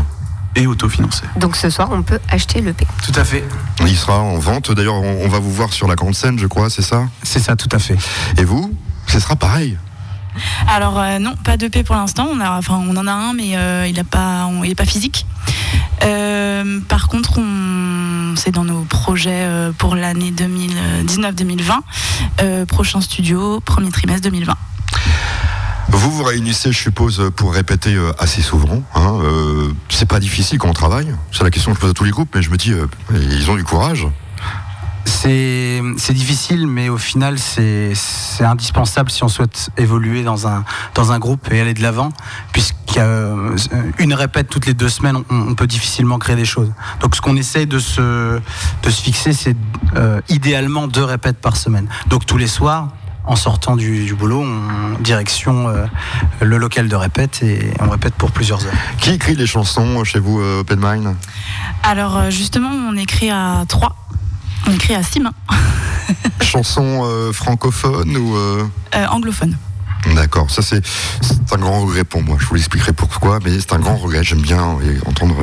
[0.60, 1.22] Et autofinancé.
[1.38, 2.86] Donc ce soir, on peut acheter le P.
[3.06, 3.44] Tout à fait.
[3.86, 4.72] Il sera en vente.
[4.72, 7.04] D'ailleurs, on, on va vous voir sur la grande scène, je crois, c'est ça?
[7.24, 7.96] C'est ça, tout à fait.
[8.38, 8.74] Et vous
[9.06, 9.78] Ce sera pareil.
[10.68, 12.28] Alors euh, non, pas d'EP pour l'instant.
[12.32, 14.76] On, a- enfin, on en a un, mais euh, il n'est pas, on- il est
[14.76, 15.26] pas physique.
[16.04, 21.72] Euh, par contre, on, c'est dans nos projets euh, pour l'année 2019-2020.
[22.42, 24.54] Euh, prochain studio, premier trimestre 2020.
[25.98, 28.84] Vous vous réunissez, je suppose, pour répéter euh, assez souvent.
[28.94, 31.12] Hein, euh, c'est pas difficile quand on travaille.
[31.32, 32.86] C'est la question que je pose à tous les groupes, mais je me dis, euh,
[33.12, 34.06] ils ont du courage.
[35.06, 35.82] C'est
[36.14, 37.94] difficile, mais au final, c'est
[38.42, 42.10] indispensable si on souhaite évoluer dans un, dans un groupe et aller de l'avant,
[42.52, 46.72] puisqu'une répète toutes les deux semaines, on, peut difficilement créer des choses.
[47.00, 48.40] Donc ce qu'on essaye de se,
[48.84, 49.58] de se fixer, c'est
[49.96, 51.90] euh, idéalement deux répètes par semaine.
[52.08, 52.90] Donc tous les soirs,
[53.28, 55.86] en sortant du, du boulot, on direction euh,
[56.42, 58.74] le local de répète et on répète pour plusieurs heures.
[59.00, 61.16] Qui écrit les chansons chez vous, euh, Open Mind?
[61.84, 63.96] Alors euh, justement, on écrit à trois.
[64.68, 65.34] On écrit à six mains,
[66.42, 68.64] Chansons euh, francophones ou euh,
[68.96, 69.58] euh, anglophones.
[70.16, 70.82] D'accord, ça c'est
[71.52, 72.38] un grand regret pour moi.
[72.40, 74.24] Je vous l'expliquerai pourquoi, mais c'est un grand regret.
[74.24, 75.36] J'aime bien euh, entendre.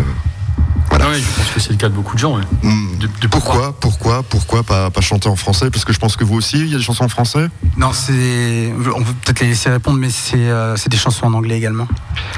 [0.98, 2.36] Ouais, je pense que c'est le cas de beaucoup de gens.
[2.36, 2.42] ouais.
[2.62, 5.70] hmm, De- de- pourquoi, pourquoi, pourquoi pas, pas chanter en français?
[5.70, 7.48] Parce que je pense que vous aussi, il y a des chansons en français?
[7.76, 8.72] Non, c'est.
[8.96, 11.88] On peut peut-être les laisser répondre, mais c'est euh, c'est des chansons en anglais également.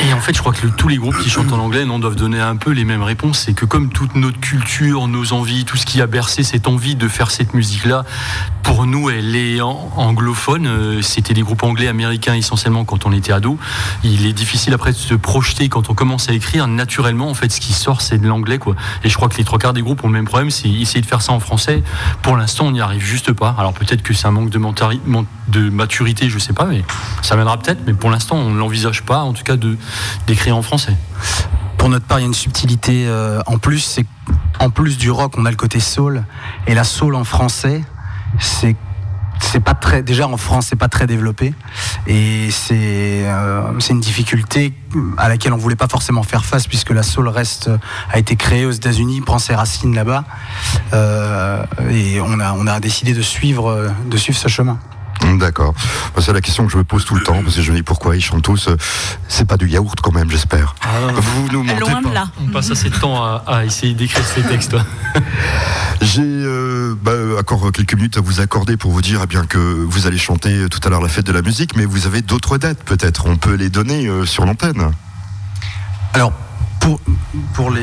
[0.01, 1.99] Et en fait, je crois que le- tous les groupes qui chantent en anglais non,
[1.99, 3.43] doivent donner un peu les mêmes réponses.
[3.47, 6.95] C'est que comme toute notre culture, nos envies, tout ce qui a bercé cette envie
[6.97, 8.05] de faire cette musique-là,
[8.63, 10.67] pour nous, elle est en- anglophone.
[10.67, 13.59] Euh, C'était des groupes anglais, américains essentiellement quand on était ado.
[14.05, 16.67] Il est difficile après de se projeter quand on commence à écrire.
[16.67, 18.46] Naturellement, en fait, ce qui sort, c'est de l'anglais,
[19.05, 21.01] Et je crois que les trois quarts des groupes ont le même problème, c'est essayer
[21.01, 21.83] de faire ça en français.
[22.23, 23.55] Pour l'instant, on n'y arrive juste pas.
[23.59, 26.85] Alors peut-être que c'est un manque de, maturité, je sais pas, mais
[27.23, 27.81] ça viendra peut-être.
[27.87, 29.57] Mais pour l'instant, on ne l'envisage pas, en tout cas,
[30.27, 30.97] d'écrire en français.
[31.79, 34.07] Pour notre part, il y a une subtilité euh, en plus, c'est
[34.59, 36.25] en plus du rock, on a le côté soul.
[36.67, 37.85] Et la soul en français,
[38.39, 38.77] c'est
[39.41, 41.55] c'est pas très déjà en France c'est pas très développé.
[42.07, 44.73] Et c'est euh, c'est une difficulté
[45.19, 47.71] à laquelle on voulait pas forcément faire face puisque la soul reste
[48.13, 50.25] a été créée aux États-Unis prend ses racines là-bas.
[50.93, 54.79] Euh, et on a décidé de suivre ce chemin
[55.39, 55.75] D'accord.
[56.15, 57.77] Bah, C'est la question que je me pose tout le temps, parce que je me
[57.77, 58.69] dis pourquoi ils chantent tous.
[58.69, 58.77] euh,
[59.29, 60.75] C'est pas du yaourt quand même, j'espère.
[61.15, 62.09] Vous nous mentez Loin pas.
[62.09, 62.29] de là.
[62.43, 64.71] On passe assez de temps à, à essayer d'écrire ces textes.
[64.73, 64.85] toi.
[66.03, 69.59] J'ai euh, bah, encore quelques minutes à vous accorder pour vous dire eh bien, que
[69.59, 72.59] vous allez chanter tout à l'heure la fête de la musique, mais vous avez d'autres
[72.59, 73.27] dates peut-être.
[73.27, 74.91] On peut les donner euh, sur l'antenne.
[76.13, 76.33] alors
[77.55, 77.83] pour les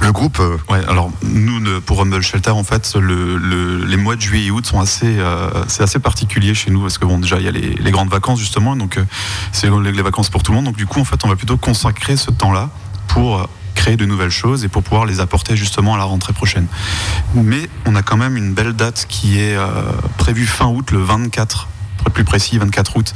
[0.00, 4.16] Le groupe, euh, ouais, alors nous, pour Rumble Shelter, en fait, le, le- les mois
[4.16, 7.18] de juillet et août sont assez, euh, c'est assez particulier chez nous parce que bon,
[7.18, 9.04] déjà, il y a les, grandes vacances justement, donc euh,
[9.52, 10.64] c'est les, vacances pour tout le monde.
[10.66, 12.70] Donc du coup, en fait, on va plutôt consacrer ce temps-là
[13.08, 16.32] pour euh, créer de nouvelles choses et pour pouvoir les apporter justement à la rentrée
[16.32, 16.66] prochaine.
[17.34, 19.56] Mais on a quand même une belle date qui est
[20.18, 21.68] prévue fin août, le 24
[22.00, 23.14] pour être plus précis, 24 août,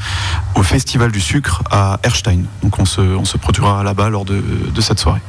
[0.55, 2.43] au Festival du Sucre à Erstein.
[2.63, 4.43] Donc on se, on se produira là-bas lors de,
[4.73, 5.23] de cette soirée.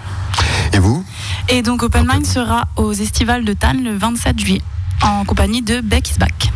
[0.73, 1.05] Et vous?
[1.49, 4.61] Et donc Open Mind sera aux Estivales de Tannes le 27 juillet
[5.01, 6.51] en compagnie de Beck is Back.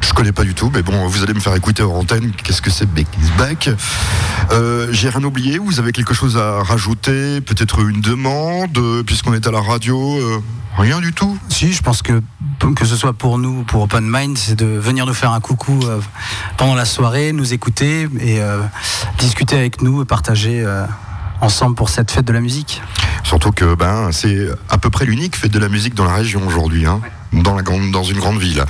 [0.00, 2.32] Je connais pas du tout, mais bon, vous allez me faire écouter en antenne.
[2.32, 2.88] Qu'est-ce que c'est
[3.36, 3.70] Back?
[4.50, 5.58] Euh, J'ai rien oublié.
[5.58, 7.40] Vous avez quelque chose à rajouter?
[7.40, 10.42] Peut-être une demande, euh, puisqu'on est à la radio euh,
[10.78, 12.22] Rien du tout Si, je pense que
[12.76, 15.40] que ce soit pour nous ou pour Open Mind, c'est de venir nous faire un
[15.40, 16.00] coucou euh,
[16.58, 18.60] pendant la soirée, nous écouter et euh,
[19.18, 20.84] discuter avec nous et partager euh,
[21.40, 22.82] ensemble pour cette fête de la musique.
[23.24, 26.46] Surtout que ben, c'est à peu près l'unique fête de la musique dans la région
[26.46, 27.00] aujourd'hui, hein,
[27.32, 28.62] dans, la grande, dans une grande ville.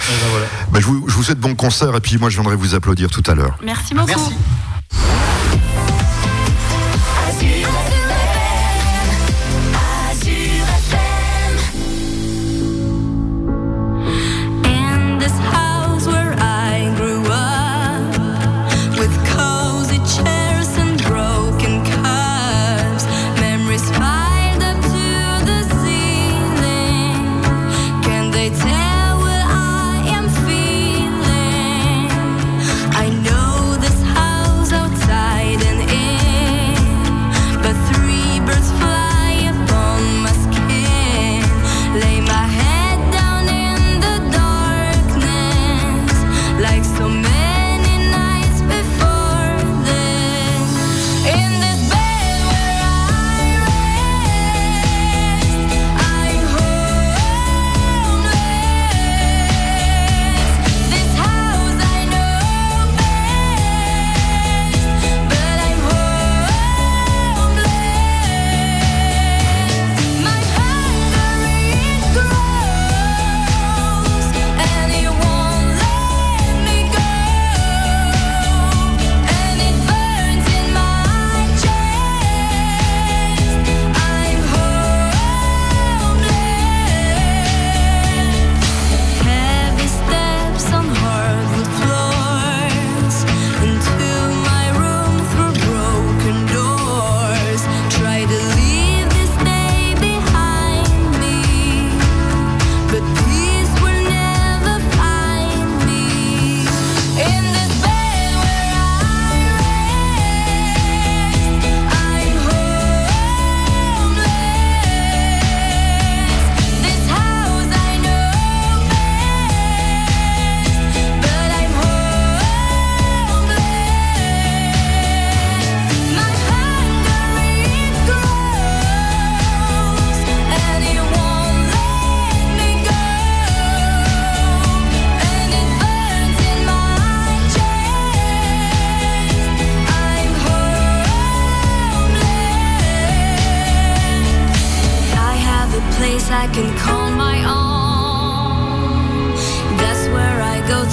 [0.73, 3.11] Ben, je, vous, je vous souhaite bon concert et puis moi je viendrai vous applaudir
[3.11, 3.59] tout à l'heure.
[3.63, 4.33] Merci beaucoup.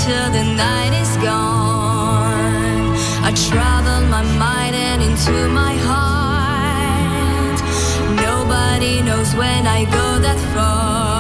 [0.08, 2.96] Till the night is gone.
[3.30, 7.60] I travel my mind and into my heart.
[8.28, 11.17] Nobody knows when I go that far.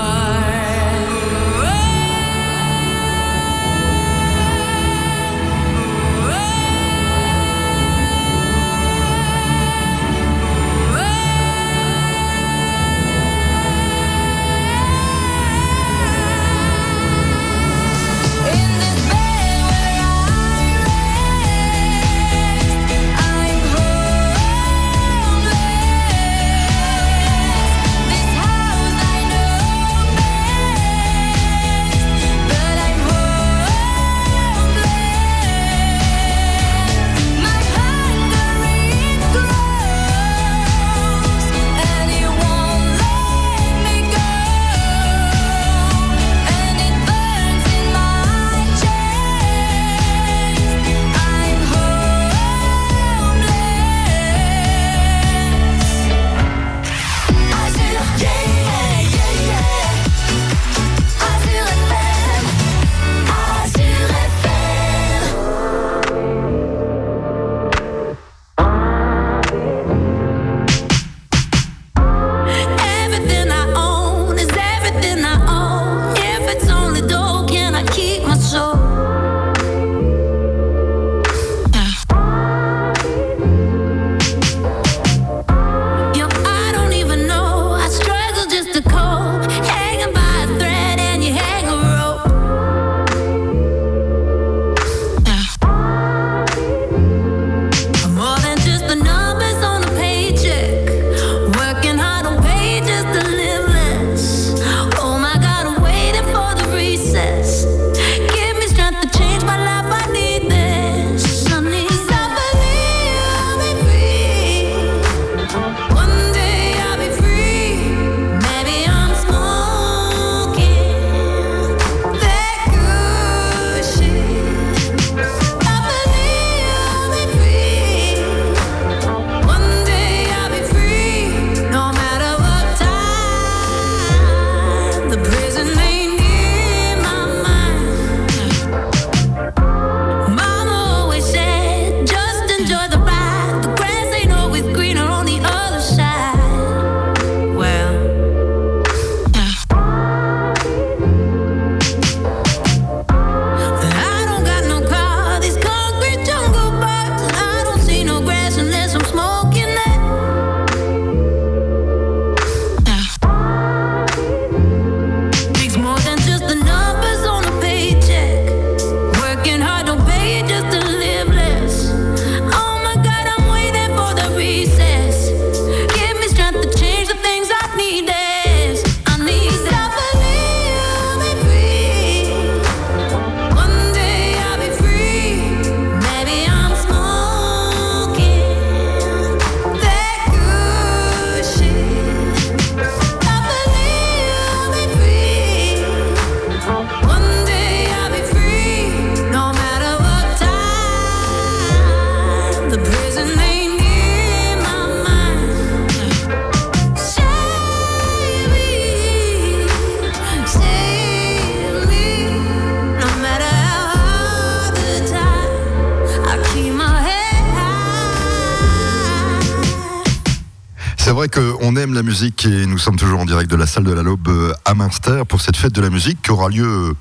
[222.87, 225.57] Sommes toujours en direct de la salle de la Laube euh, à Münster pour cette
[225.57, 226.93] fête de la musique qui aura lieu euh,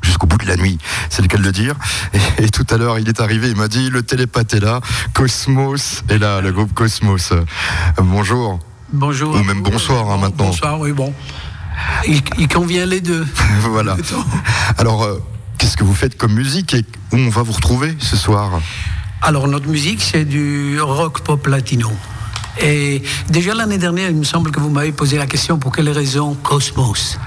[0.00, 0.78] jusqu'au bout de la nuit,
[1.10, 1.74] c'est le cas de le dire.
[2.14, 4.80] Et, et tout à l'heure, il est arrivé, il m'a dit le télépathe est là,
[5.12, 7.32] Cosmos est là, le groupe Cosmos.
[7.32, 7.44] Euh,
[7.98, 8.58] bonjour.
[8.90, 9.34] Bonjour.
[9.34, 10.46] Ou même bonsoir hein, maintenant.
[10.46, 11.12] Bonsoir, oui, bon.
[12.08, 13.26] Il, il convient les deux.
[13.60, 13.98] voilà.
[14.78, 15.22] Alors, euh,
[15.58, 18.62] qu'est-ce que vous faites comme musique et où on va vous retrouver ce soir?
[19.20, 21.92] Alors, notre musique, c'est du rock pop latino.
[22.60, 25.90] Et déjà l'année dernière, il me semble que vous m'avez posé la question pour quelle
[25.90, 27.18] raison Cosmos?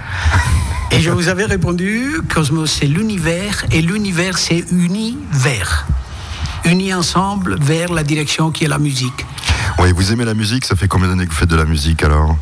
[0.92, 5.86] Et je vous avais répondu Cosmos, c'est l'univers, et l'univers, c'est univers.
[6.66, 9.26] Unis ensemble vers la direction qui est la musique.
[9.78, 12.04] Oui, vous aimez la musique, ça fait combien d'années que vous faites de la musique
[12.04, 12.36] alors?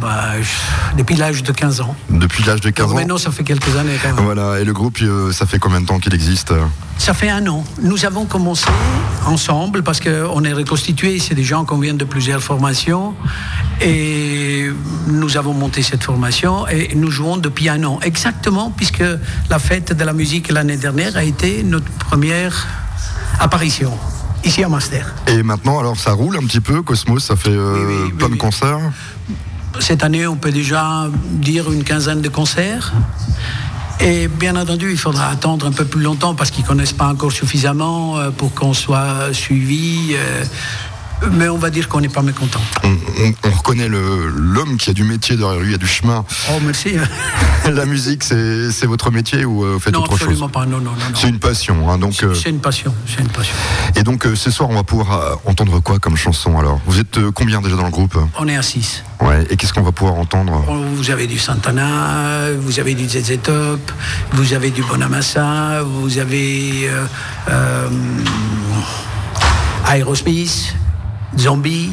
[0.00, 1.96] Bah, je- depuis l'âge de 15 ans.
[2.10, 4.24] Depuis l'âge de 15 ans Maintenant, ça fait quelques années quand même.
[4.24, 6.52] Voilà, et le groupe, euh, ça fait combien de temps qu'il existe
[6.98, 7.64] Ça fait un an.
[7.82, 8.66] Nous avons commencé
[9.26, 11.18] ensemble parce qu'on est reconstitué.
[11.18, 13.14] C'est des gens qui viennent de plusieurs formations.
[13.80, 14.66] Et
[15.06, 17.98] nous avons monté cette formation et nous jouons depuis un an.
[18.02, 19.02] Exactement, puisque
[19.48, 22.66] la fête de la musique l'année dernière a été notre première
[23.38, 23.96] apparition
[24.44, 25.14] ici à Master.
[25.26, 28.78] Et maintenant, alors ça roule un petit peu, Cosmos, ça fait euh, plein de concerts
[29.80, 32.92] Cette année, on peut déjà dire une quinzaine de concerts.
[33.98, 37.08] Et bien entendu, il faudra attendre un peu plus longtemps parce qu'ils ne connaissent pas
[37.08, 40.14] encore suffisamment euh, pour qu'on soit suivi.
[41.32, 42.60] Mais on va dire qu'on n'est pas mécontent.
[42.84, 45.86] on, on- on reconnaît l'homme qui a du métier derrière lui, il y a du
[45.86, 46.24] chemin.
[46.50, 46.94] Oh, merci.
[47.70, 50.64] la musique, c'est votre métier ou euh, vous faites non, autre chose absolument pas.
[50.66, 50.96] Non, non, non.
[50.96, 51.14] non.
[51.14, 52.22] C'est une passion, hein, donc.
[52.22, 52.94] euh, C'est une passion.
[53.06, 53.54] C'est une passion.
[53.96, 56.80] et donc euh, ce soir, on va pouvoir entendre quoi comme chanson alors?
[56.86, 58.16] Vous êtes combien déjà dans le groupe?
[58.38, 59.04] On est à 6.
[59.20, 59.46] Ouais.
[59.50, 60.64] Et qu'est-ce qu'on va pouvoir entendre?
[60.94, 63.92] Vous avez du Santana, vous avez du ZZ Top,
[64.32, 67.04] vous avez du Bonamassa, vous avez euh,
[67.50, 67.88] euh,
[69.86, 70.74] Aerosmith,
[71.38, 71.92] Zombie.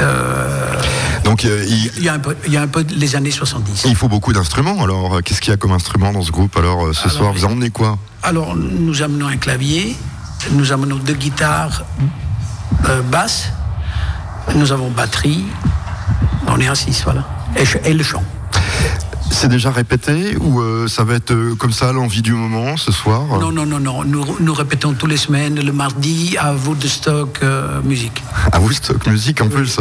[0.00, 0.80] euh,
[1.24, 3.30] Donc euh, il, il, y a un peu, il y a un peu les années
[3.30, 3.84] 70.
[3.86, 4.82] il faut beaucoup d'instruments.
[4.82, 7.32] Alors euh, qu'est-ce qu'il y a comme instrument dans ce groupe alors ce Alors, soir?
[7.32, 7.98] Vous en emmenez quoi?
[8.22, 9.96] Alors, nous amenons un clavier,
[10.52, 11.84] nous amenons deux guitares
[12.88, 13.48] euh, basses,
[14.54, 15.44] nous avons batterie,
[16.46, 17.24] on est à 6, voilà.
[17.84, 18.22] Et le chant.
[19.32, 22.92] C'est déjà répété ou euh, ça va être euh, comme ça l'envie du moment ce
[22.92, 24.04] soir Non, non, non, non.
[24.04, 28.22] Nous, nous répétons tous les semaines, le mardi, à Woodstock euh, Musique.
[28.52, 29.78] À Woodstock Music en plus.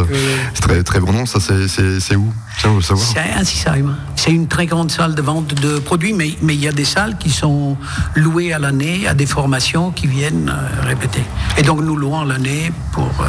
[0.53, 2.31] C'est très, très bon nom, ça c'est- où?
[2.59, 3.05] Tiens, on veut savoir.
[3.05, 3.95] C'est à Sisheim.
[4.15, 6.85] C'est une très grande salle de vente de produits, mais, mais il y a des
[6.85, 7.75] salles qui sont
[8.15, 11.23] louées à l'année à des formations qui viennent euh, répéter.
[11.57, 13.25] Et donc nous louons l'année pour, euh,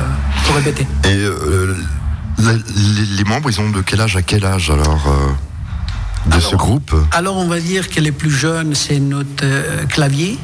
[0.47, 0.87] pour répéter.
[1.05, 1.75] Et euh,
[2.39, 5.09] les, les membres, ils ont de quel âge à quel âge alors
[6.27, 9.85] euh, de ce groupe Alors on va dire que les plus jeunes, c'est notre euh,
[9.87, 10.39] clavier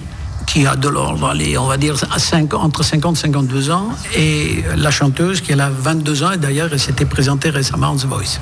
[0.46, 4.92] qui a de l'ordre, on va dire à entre 50 et 52 ans, et la
[4.92, 8.38] chanteuse qui elle a 22 ans, et d'ailleurs elle s'était présentée récemment en The Voice.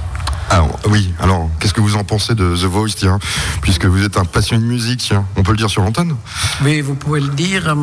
[0.50, 3.18] Alors oui, alors qu'est-ce que vous en pensez de The Voice, tiens,
[3.62, 6.14] puisque vous êtes un passionné de musique, tiens, on peut le dire sur l'antenne
[6.62, 7.74] Mais vous pouvez le dire.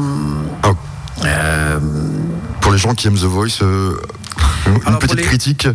[0.61, 0.69] Ah.
[1.25, 1.79] euh,
[2.61, 3.93] Pour les gens qui aiment The Voice, euh,
[4.67, 5.67] une Alors, petite les- critique.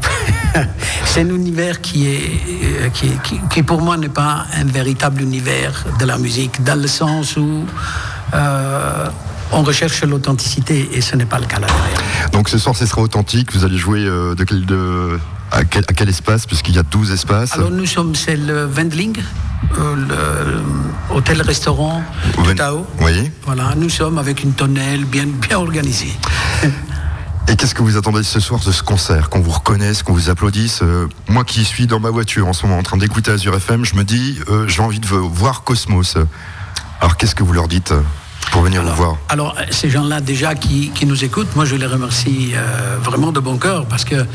[1.06, 2.40] c'est un univers qui est
[2.82, 6.80] euh, qui, qui- qui, pour moi n'est pas un véritable univers de la musique, dans
[6.80, 7.64] le sens où
[8.34, 9.06] euh,
[9.52, 11.68] on recherche l'authenticité et ce n'est pas le cas là.
[12.32, 13.52] Donc ce soir, ce sera authentique.
[13.54, 15.18] Vous allez jouer euh, de quel, de,
[15.52, 16.46] à, quel, à quel espace?
[16.46, 17.52] Puisqu'il y a 12 espaces.
[17.54, 19.16] Alors nous sommes, c'est le Wendling,
[19.78, 22.02] euh, le hôtel-restaurant
[22.44, 22.86] de Tao.
[23.00, 23.30] Oui.
[23.44, 26.12] Voilà, nous sommes avec une tonnelle bien, bien organisée.
[27.48, 30.30] Et qu'est-ce que vous attendez ce soir de ce concert Qu'on vous reconnaisse, qu'on vous
[30.30, 33.54] applaudisse Euh, Moi qui suis dans ma voiture en ce moment en train d'écouter Azure
[33.54, 36.16] FM, je me dis, euh, j'ai envie de voir Cosmos.
[37.00, 38.00] Alors qu'est-ce que vous leur dites euh,
[38.50, 41.86] pour venir vous voir Alors, ces gens-là, déjà, qui, qui nous écoutent, moi, je les
[41.86, 44.26] remercie euh, vraiment de bon cœur parce que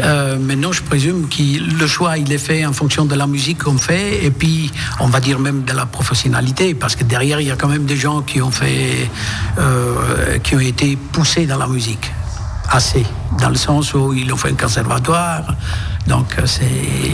[0.00, 3.64] euh, maintenant, je présume que le choix, il est fait en fonction de la musique
[3.64, 7.48] qu'on fait et puis, on va dire même de la professionnalité parce que derrière, il
[7.48, 9.10] y a quand même des gens qui ont fait,
[9.58, 12.10] euh, qui ont été poussés dans la musique.
[12.70, 13.06] Assez,
[13.40, 15.42] dans le sens où ils ont fait un conservatoire.
[16.06, 16.46] Donc, euh,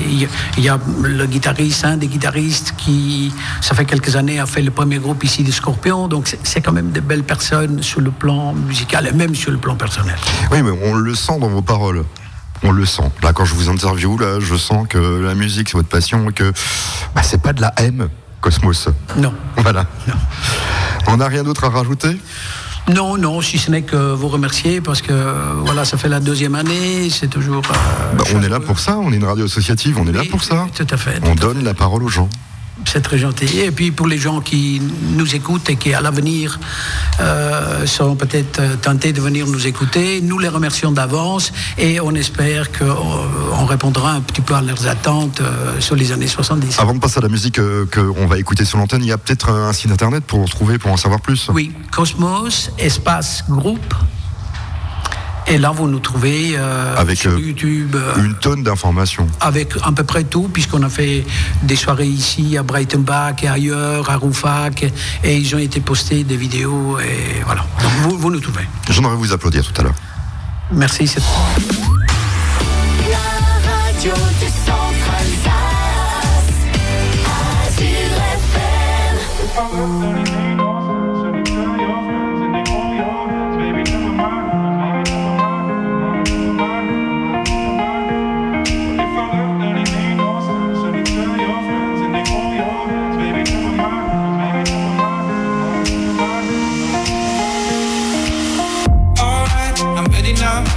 [0.08, 0.28] il
[0.62, 4.70] y a- le guitariste, un des guitaristes qui, ça fait quelques années, a fait le
[4.70, 6.08] premier groupe ici de Scorpion.
[6.08, 9.58] Donc, c'est- quand même de belles personnes sur le plan musical et même sur le
[9.58, 10.16] plan personnel.
[10.50, 12.04] Oui, mais on le sent dans vos paroles.
[12.62, 13.10] On le sent.
[13.22, 16.32] Là, quand je vous interviewe, là, je sens que la musique, c'est votre passion et
[16.32, 16.52] que
[17.14, 18.08] bah, c'est pas de la haine,
[18.40, 18.88] Cosmos.
[19.16, 19.32] Non.
[19.56, 19.86] Voilà.
[21.08, 22.16] On n'a rien d'autre à rajouter?
[22.88, 25.12] Non, non, si ce n'est que vous remercier parce que,
[25.64, 27.62] voilà, ça fait la deuxième année, c'est toujours.
[27.70, 30.22] euh, Bah, On est là pour ça, on est une radio associative, on est là
[30.30, 30.66] pour ça.
[30.74, 31.20] Tout à fait.
[31.24, 32.28] On donne la parole aux gens.
[32.84, 33.60] C'est très gentil.
[33.60, 36.58] Et puis pour les gens qui nous écoutent et qui à l'avenir
[37.20, 42.14] euh, seront peut-être euh, tentés de venir nous écouter, nous les remercions d'avance et on
[42.14, 46.78] espère qu'on répondra un petit peu à leurs attentes euh, sur les années 70.
[46.78, 49.18] Avant de passer à la musique euh, qu'on va écouter sur l'antenne, il y a
[49.18, 51.48] peut-être un site internet pour trouver, pour en savoir plus.
[51.52, 53.94] Oui, Cosmos, espace groupe.
[55.48, 57.94] Et là, vous nous trouvez euh, Avec sur euh, YouTube.
[57.96, 59.26] euh, Une tonne d'informations.
[59.40, 61.24] avec à peu près tout, puisqu'on a fait
[61.62, 64.84] des soirées ici à Brighton Bach et ailleurs, à Roufac,
[65.24, 67.66] et ils ont été postés des vidéos, et voilà.
[67.82, 68.66] Donc vous, vous nous trouvez.
[68.88, 69.94] J'aimerais vous applaudir tout à l'heure.
[70.70, 71.06] Merci.
[71.06, 71.20] c'est-
[73.10, 73.18] La
[74.08, 74.46] radio du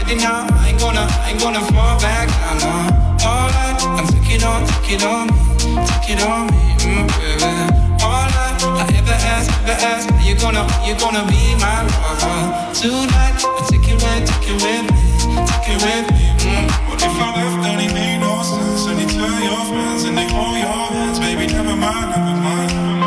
[0.05, 0.47] ready now.
[0.51, 2.57] I ain't gonna, I ain't gonna fall back down.
[2.59, 3.25] No.
[3.25, 7.43] Alright, I'm take it on, take it on me, take it on me, mm, baby.
[8.03, 12.73] Alright, I ever ask, ever ask, are you gonna, are you gonna be my lover
[12.73, 13.41] tonight?
[13.41, 15.01] I take it with, take it with me,
[15.49, 16.21] take it with me.
[16.45, 16.69] Mm.
[16.89, 17.63] What if I left?
[17.63, 18.85] Then it made no sense.
[18.85, 21.47] And you tell your friends and they hold your hands, baby.
[21.47, 23.04] Never mind, never mind, never mind,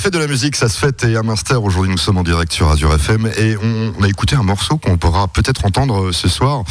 [0.00, 2.50] fête de la musique, ça se fête et à Münster, aujourd'hui nous sommes en direct
[2.52, 6.12] sur Azure FM et on, on a écouté un morceau qu'on pourra peut-être entendre euh,
[6.12, 6.64] ce soir,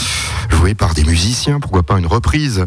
[0.49, 2.65] joué par des musiciens, pourquoi pas une reprise.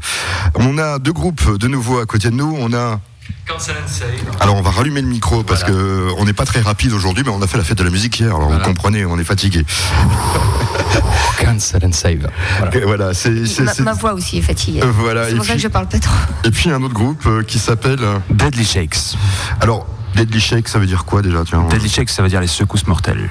[0.54, 3.00] On a deux groupes de nouveau à côté de nous, on a...
[3.48, 4.36] Cancel and Save.
[4.38, 7.24] Alors on va rallumer le micro parce que euh, on n'est pas très rapide aujourd'hui,
[7.26, 9.24] mais on a fait la fête de la musique hier, alors vous comprenez, on est
[9.24, 9.64] fatigué.
[11.40, 12.28] Cancel and Save.
[12.58, 13.80] Voilà, voilà c'est...
[13.80, 14.82] Ma, voix aussi est fatiguée.
[14.84, 16.14] Euh, voilà, C'est pour ça que je parle pas trop.
[16.44, 17.98] Et puis un autre groupe euh, qui s'appelle...
[18.30, 19.16] Deadly Shakes.
[19.60, 22.46] Alors, Deadly Shake, ça veut dire quoi déjà tiens Deadly Shakes, ça veut dire les
[22.46, 23.28] secousses mortelles.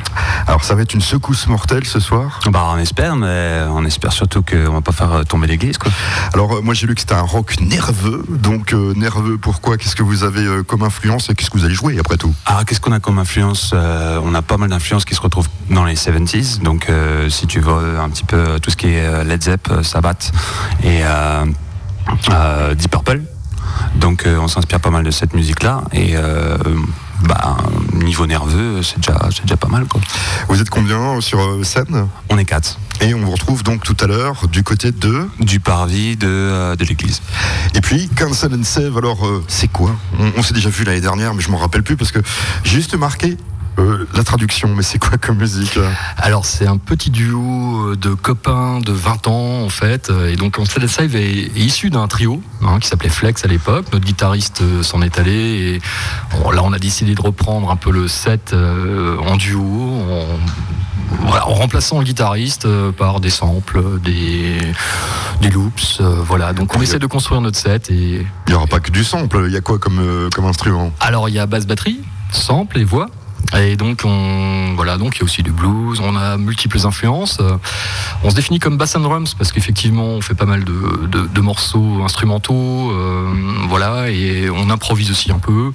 [0.47, 2.39] Alors ça va être une secousse mortelle ce soir?
[2.51, 5.91] Bah on espère, mais on espère surtout qu'on va pas faire euh, tomber l'église quoi.
[6.33, 9.77] Alors euh, moi j'ai lu que c'était un rock nerveux, donc euh, nerveux pourquoi?
[9.77, 12.33] Qu'est-ce que vous avez euh, comme influence et qu'est-ce que vous allez jouer après tout?
[12.45, 15.47] Ah, qu'est-ce qu'on a comme influence Euh, On a pas mal d'influences qui se retrouvent
[15.69, 16.61] dans les 70s.
[16.61, 19.41] Donc, euh, si tu veux un petit peu euh, tout ce qui est euh, Led
[19.43, 20.31] Zepp, euh, Sabbath
[20.83, 21.45] et euh,
[22.31, 23.21] euh, Deep Purple.
[23.95, 25.83] Donc, euh, on s'inspire pas mal de cette musique-là.
[25.93, 26.57] Et euh,
[27.23, 27.57] bah,
[27.93, 29.85] niveau nerveux, c'est déjà, c'est déjà pas mal.
[29.85, 30.01] Quoi.
[30.47, 32.07] Vous êtes combien sur euh, scène?
[32.29, 32.79] On est quatre.
[33.01, 36.75] Et on vous retrouve donc tout à l'heure du côté de Du parvis de, euh,
[36.75, 37.21] de l'église.
[37.73, 39.95] Et puis Cancel and Save, alors euh, c'est quoi?
[40.19, 42.19] On, on s'est déjà vu l'année dernière, mais je m'en rappelle plus parce que
[42.63, 43.37] j'ai juste marqué
[43.79, 45.77] euh, la traduction, mais c'est quoi comme musique
[46.17, 50.59] Alors c'est un petit duo euh, de copains de 20 ans en fait, et donc
[50.59, 53.85] and Save est, est issu d'un trio hein, qui s'appelait Flex à l'époque.
[53.93, 55.81] Notre guitariste euh, s'en est allé et
[56.37, 59.61] bon, là on a décidé de reprendre un peu le set euh, en duo.
[59.63, 60.39] On-
[61.25, 64.57] voilà, en remplaçant le guitariste par des samples, des,
[65.41, 65.97] des loops.
[65.99, 68.25] euh, voilà, donc on essaie de construire notre set et.
[68.47, 70.91] Il n'y aura pas que du sample, il y a quoi comme, euh, comme instrument?
[71.01, 71.99] Alors il y a basse batterie,
[72.31, 73.07] sample et voix.
[73.59, 77.37] Et donc on voilà donc il y a aussi du blues, on a multiples influences.
[77.41, 77.57] Euh,
[78.23, 81.27] On se définit comme bass and drums parce qu'effectivement on fait pas mal de, de-
[81.27, 83.33] de morceaux instrumentaux, euh,
[83.67, 85.71] voilà et on improvise aussi un peu.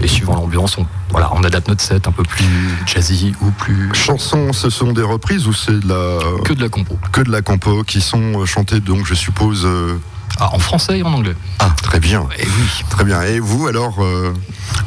[0.00, 2.44] Et suivant l'ambiance, on voilà on adapte notre set un peu plus
[2.86, 6.68] jazzy ou plus Chansons, ce sont des reprises ou c'est de la que de la
[6.68, 9.98] compo que de la compo qui sont euh, chantées donc je suppose euh,
[10.40, 11.34] Ah, en français et en anglais.
[11.58, 12.26] Ah très bien.
[12.38, 12.84] Et oui.
[12.90, 13.22] Très bien.
[13.22, 14.32] Et vous alors euh,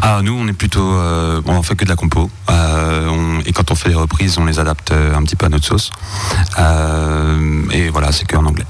[0.01, 0.93] Ah, nous, on est plutôt.
[0.93, 2.29] euh, on fait que de la compo.
[2.49, 5.49] Euh, on- et quand on fait les reprises, on les adapte un petit peu à
[5.49, 5.91] notre sauce.
[6.59, 8.65] Euh, et voilà, c'est que en anglais.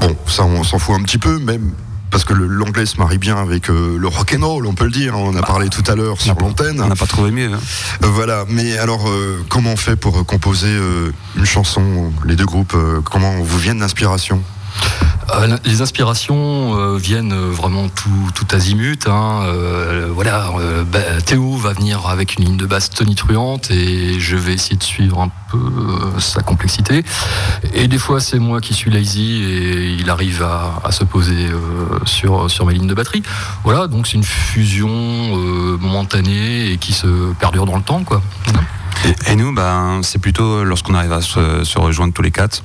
[0.00, 1.72] Bon, ça on s'en fout un petit peu, même
[2.10, 4.90] parce que l'anglais se marie bien avec euh, le rock and roll, on peut le
[4.90, 5.14] dire.
[5.16, 6.80] On en a parlé tout à l'heure sur l'antenne.
[6.80, 7.52] On n'a pas trouvé mieux.
[7.52, 7.58] hein.
[8.04, 8.44] Euh, voilà.
[8.48, 13.00] Mais alors, euh, comment on fait pour composer euh, une chanson Les deux groupes, euh,
[13.02, 14.42] comment vous viennent l'inspiration?
[15.64, 19.06] Les inspirations euh, viennent euh, vraiment tout, azimut.
[19.06, 19.42] hein.
[19.44, 24.36] Euh, voilà, euh, bah, Théo va venir avec une ligne de basse tonitruante et je
[24.36, 27.04] vais essayer de suivre un peu euh, sa complexité.
[27.74, 31.98] Et des fois, c'est moi qui suis lazy et il arrive à, se poser euh,
[32.06, 33.22] sur, mes lignes de batterie.
[33.64, 38.02] Voilà, donc c'est une fusion euh, momentanée et qui se perdure dans le temps.
[39.26, 42.62] Et, nous, ben, c'est plutôt lorsqu'on arrive à se rejoindre tous les quatre.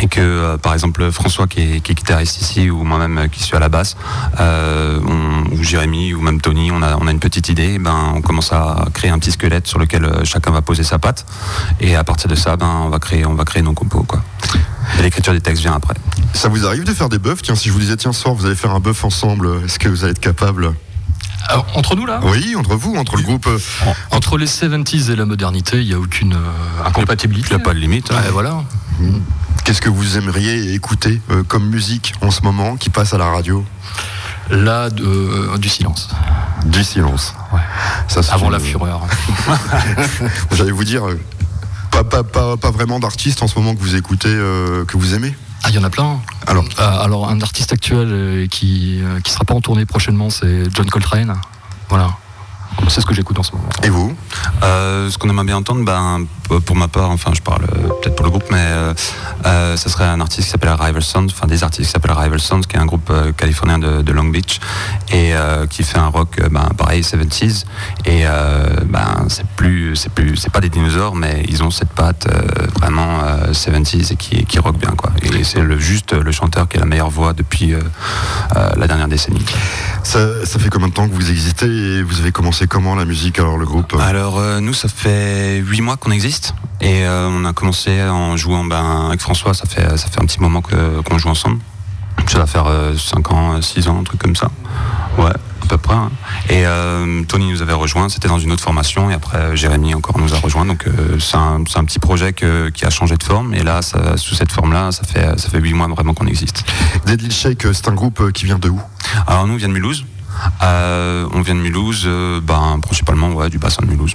[0.00, 3.26] Et que, euh, par exemple, François qui est, qui est guitariste ici, ou moi-même euh,
[3.28, 3.96] qui suis à la basse,
[4.38, 8.12] euh, on- ou Jérémy, ou même Tony, on a, on a une petite idée, ben,
[8.14, 11.26] on commence à créer un petit squelette sur lequel chacun va poser sa patte.
[11.80, 14.04] Et à partir de ça, ben, on, va créer, on va créer nos compos.
[14.04, 14.22] Quoi.
[14.98, 15.94] Et l'écriture des textes vient après.
[16.32, 17.42] Ça vous arrive de faire des buffs?
[17.42, 19.78] Tiens, si je vous disais, tiens, ce soir, vous allez faire un buff ensemble, est-ce
[19.80, 20.74] que vous allez être capable?
[21.48, 22.20] Alors, entre nous, là?
[22.22, 23.48] Oui, entre vous, entre le groupe.
[24.12, 27.48] Entre les 70s et la modernité, il n'y a aucune euh, incompatibilité.
[27.52, 28.10] Il n'y a pas de limite.
[28.12, 28.16] hein.
[28.22, 28.62] Ouais, voilà.
[29.64, 33.26] Qu'est-ce que vous aimeriez écouter euh, comme musique en ce moment qui passe à la
[33.26, 33.64] radio
[34.50, 36.08] Là, de- euh, du silence.
[36.64, 37.34] Du silence.
[38.08, 39.02] Ça, Avant une- la fureur.
[40.52, 41.20] J'allais vous dire, euh,
[41.90, 45.14] pas, pas, pas, pas vraiment d'artistes en ce moment que vous écoutez, euh, que vous
[45.14, 45.34] aimez
[45.64, 46.18] Ah, il y en a plein.
[46.46, 51.34] Alors, alors un artiste actuel qui qui sera pas en tournée prochainement, c'est John Coltrane.
[51.90, 52.12] Voilà.
[52.88, 53.68] C'est ce que j'écoute en ce moment.
[53.82, 54.14] Et vous
[54.62, 56.24] Euh, Ce qu'on aimerait bien entendre, ben,
[56.64, 58.94] pour ma part, enfin je parle euh, peut-être pour le groupe, mais euh,
[59.46, 62.40] euh, ce serait un artiste qui s'appelle Rival Sons, enfin des artistes qui s'appellent Rival
[62.40, 64.60] Sons, qui est un groupe euh, californien de, de Long Beach
[65.10, 67.64] et euh, qui fait un rock, euh, ben, pareil 70s.
[68.06, 71.90] Et euh, ben c'est plus, c'est plus, c'est pas des dinosaures, mais ils ont cette
[71.92, 75.10] patte euh, vraiment euh, 70s et qui, qui rock bien quoi.
[75.22, 77.80] Et c'est le juste le chanteur qui a la meilleure voix depuis euh,
[78.56, 79.44] euh, la dernière décennie.
[80.02, 83.04] ça, ça fait combien de temps que vous existez et vous avez commencé comment la
[83.04, 87.28] musique, alors le groupe Alors euh, nous ça fait huit mois qu'on existe et euh,
[87.30, 90.60] on a commencé en jouant ben, avec François ça fait ça fait un petit moment
[90.62, 91.58] qu'on joue ensemble.
[92.26, 92.66] Ça va faire
[92.98, 94.50] 5 ans, 6 ans, un truc comme ça.
[95.16, 95.94] Ouais, à peu près.
[95.94, 96.10] hein.
[96.50, 99.94] Et euh, Tony nous avait rejoint, c'était dans une autre formation, et après euh, Jérémy
[99.94, 100.66] encore nous a rejoint.
[100.66, 103.80] Donc euh, c'est un, un petit projet que- qui a changé de forme, et là,
[103.82, 106.64] ça- sous cette forme-là, ça fait ça fait 8 mois vraiment qu'on existe.
[107.06, 108.80] Deadly Shake, euh, c'est un groupe euh, qui vient de où?
[109.26, 110.04] Alors nous, on vient de Mulhouse.
[110.62, 114.12] Euh, on vient de Mulhouse, euh, ben, principalement ouais, du bassin de Mulhouse.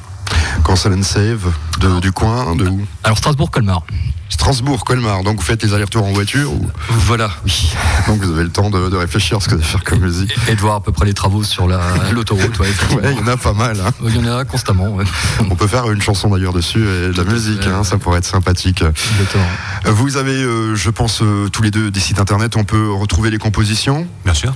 [0.63, 2.81] Cancel and Save, de- du coin, de où?
[3.03, 3.81] Alors Strasbourg-Colmar.
[4.29, 5.21] Strasbourg, Colmar.
[5.21, 6.67] Donc vous faites les allers-retours en voiture ou...
[6.89, 7.71] Voilà, oui.
[8.07, 9.99] Donc vous avez le temps de, de réfléchir à ce que vous allez faire comme
[9.99, 10.33] musique.
[10.47, 11.79] Et de voir à peu près les travaux sur la-
[12.11, 12.57] l'autoroute.
[12.57, 13.03] Ouais, effectivement.
[13.03, 13.77] Ouais, il y en a pas mal.
[13.79, 13.91] hein.
[14.03, 14.87] Il y en a constamment.
[14.89, 15.03] Ouais.
[15.51, 18.25] On peut faire une chanson d'ailleurs dessus et de la musique, hein, ça pourrait être
[18.25, 18.81] sympathique.
[18.81, 19.45] Exactement.
[19.85, 23.29] Vous avez, euh, je pense, euh, tous les deux des sites internet, on peut retrouver
[23.29, 24.07] les compositions?
[24.25, 24.53] Bien sûr.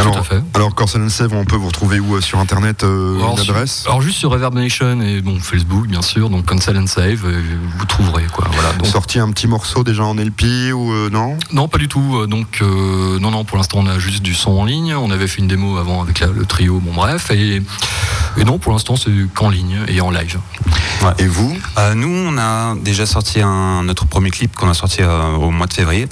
[0.00, 0.42] Alors, à fait.
[0.54, 0.74] Alors,
[1.10, 3.84] Save, on peut vous retrouver où euh, sur internet euh, Alors, une sur- adresse?
[3.86, 7.40] alors juste sur Reverb Nation et bon Facebook bien sûr, donc and Save, euh,
[7.78, 8.48] vous trouverez quoi.
[8.52, 8.72] Voilà.
[8.74, 11.36] Donc, Sorti un petit morceau déjà en LP ou euh, non?
[11.52, 12.26] Non, pas du tout.
[12.26, 14.94] Donc, euh, non, non, pour l'instant, on a juste du son en ligne.
[14.94, 17.30] On avait fait une démo avant avec la- le trio, bon, bref.
[17.30, 17.62] Et,
[18.36, 20.38] et non, pour l'instant, c'est qu'en ligne et en live.
[21.18, 21.56] Et vous?
[21.78, 25.50] Euh, Nous, on a déjà sorti un, notre premier clip qu'on a sorti euh, au
[25.50, 26.08] mois de février.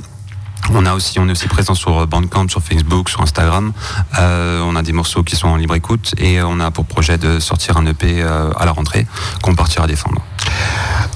[0.73, 3.73] On a aussi, on est aussi présent sur Bandcamp, sur Facebook, sur Instagram.
[4.19, 7.19] Euh, on a des morceaux qui sont en libre écoute et on a pour projet
[7.19, 9.07] de sortir un EP euh, à la rentrée
[9.43, 10.23] qu'on partira défendre.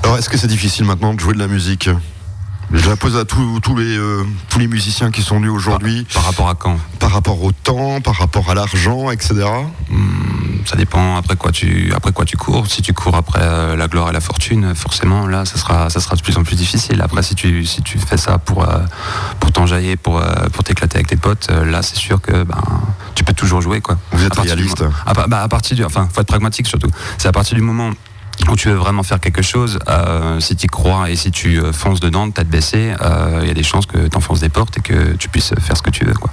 [0.02, 1.88] Alors, est-ce que c'est difficile maintenant de jouer de la musique?
[2.72, 6.06] Je la pose à tous tous les, euh, tous les musiciens qui sont venus aujourd'hui.
[6.12, 6.78] Par rapport à quand?
[6.98, 9.34] Par rapport au temps, par rapport à l'argent, etc.
[10.64, 12.66] ça dépend après quoi tu après quoi tu cours.
[12.66, 16.00] Si tu cours après euh, la gloire et la fortune, forcément là, ça sera ça
[16.00, 17.00] sera de plus en plus difficile.
[17.02, 18.78] Après, si tu si tu fais ça pour euh,
[19.40, 22.62] pour t'enjailler, pour euh, pour t'éclater avec tes potes, là, c'est sûr que ben
[23.14, 23.96] tu peux toujours jouer quoi.
[24.12, 24.84] Vous êtes À partir du réaliste.
[25.06, 26.90] à, bah, à partir du enfin, faut être pragmatique surtout.
[27.18, 27.90] C'est à partir du moment
[28.48, 31.60] où tu veux vraiment faire quelque chose, euh, si tu y crois et si tu
[31.72, 34.76] fonces dedans, tête baissée, euh, il y a des chances que tu enfonces des portes
[34.78, 36.14] et que tu puisses faire ce que tu veux.
[36.14, 36.30] Quoi.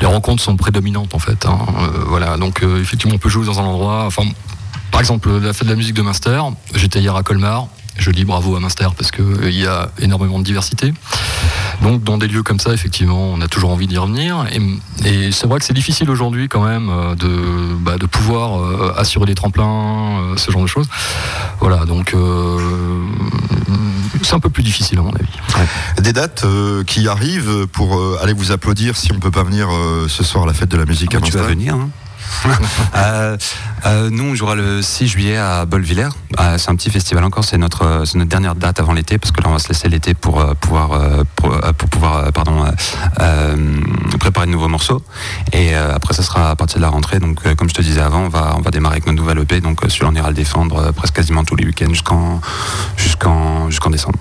[0.00, 1.46] Les rencontres sont prédominantes en fait.
[1.46, 1.58] hein.
[1.80, 4.08] Euh, voilà, donc euh, effectivement, on peut jouer dans un endroit.
[4.90, 6.40] Par exemple, la fête de la musique de Munster.
[6.74, 7.66] J'étais hier à Colmar.
[7.96, 10.92] Je dis bravo à Munster parce que euh, il y a énormément de diversité.
[11.82, 14.46] Donc, dans des lieux comme ça, effectivement, on a toujours envie d'y revenir.
[14.52, 18.60] Et, et c'est vrai que c'est difficile aujourd'hui quand même euh, de, bah, de pouvoir
[18.60, 20.88] euh, assurer des tremplins, euh, ce genre de choses.
[21.60, 22.58] Voilà, donc euh,
[24.22, 25.28] c'est un peu plus difficile à mon avis.
[26.00, 29.68] Des dates euh, qui arrivent pour euh, aller vous applaudir si on peut pas venir
[29.70, 31.54] euh, ce soir à la fête de la musique à tu vas Munster.
[31.54, 31.74] venir.
[31.74, 31.88] hein.
[32.96, 33.36] Euh,
[33.86, 36.08] euh, nous, on jouera le 6 juillet à Bolvillers.
[36.40, 37.44] Euh, c'est un petit festival encore.
[37.44, 39.68] C'est notre, euh, c'est notre dernière date avant l'été parce que là, on va se
[39.68, 42.64] laisser l'été pour euh, pouvoir, euh, pour, euh, pour pouvoir, euh, pardon,
[44.20, 45.02] préparer de nouveaux morceaux.
[45.52, 47.18] Et euh, après, ça sera à partir de la rentrée.
[47.18, 49.38] Donc, euh, comme je te disais avant, on va, on va démarrer avec notre nouvelle
[49.38, 49.60] EP.
[49.60, 52.40] Donc, euh, celui-là, on ira le défendre euh, presque quasiment tous les week-ends jusqu'en,
[52.96, 54.18] jusqu'en, jusqu'en décembre.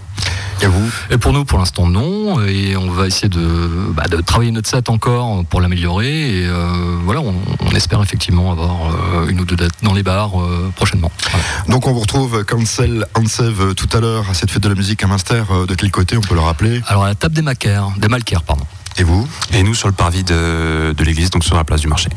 [0.61, 0.89] Et vous?
[1.09, 2.41] Et pour nous, pour l'instant, non.
[2.45, 6.41] Et on va essayer de, bah, de travailler notre set encore pour l'améliorer.
[6.41, 10.01] Et euh, voilà, on, on espère effectivement avoir euh, une ou deux dates dans les
[10.03, 11.11] bars euh, prochainement.
[11.29, 11.45] Voilà.
[11.67, 14.75] Donc on vous retrouve Cancel Ansev euh, tout à l'heure à cette fête de la
[14.75, 15.43] musique à Munster.
[15.51, 16.81] Euh, De quel côté on peut le rappeler?
[16.87, 18.65] Alors à la table des Macaires, des Malcaires, pardon.
[18.97, 19.27] Et vous?
[19.51, 22.09] Et nous, sur le parvis de, de l'église, donc sur la place du marché.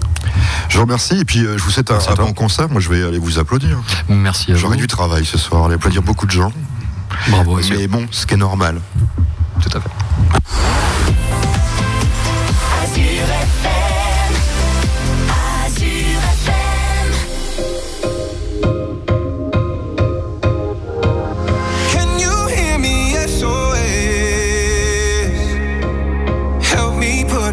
[0.68, 2.68] Je vous remercie et puis euh, je vous souhaite un, un bon concert.
[2.68, 3.78] Moi je vais aller vous applaudir.
[4.08, 4.60] Merci à vous.
[4.60, 6.52] J'aurai du travail ce soir, aller applaudir beaucoup de gens.
[7.28, 7.58] Bravo.
[7.70, 8.80] Mais bon, ce qui est normal.
[9.62, 9.88] Tout à fait.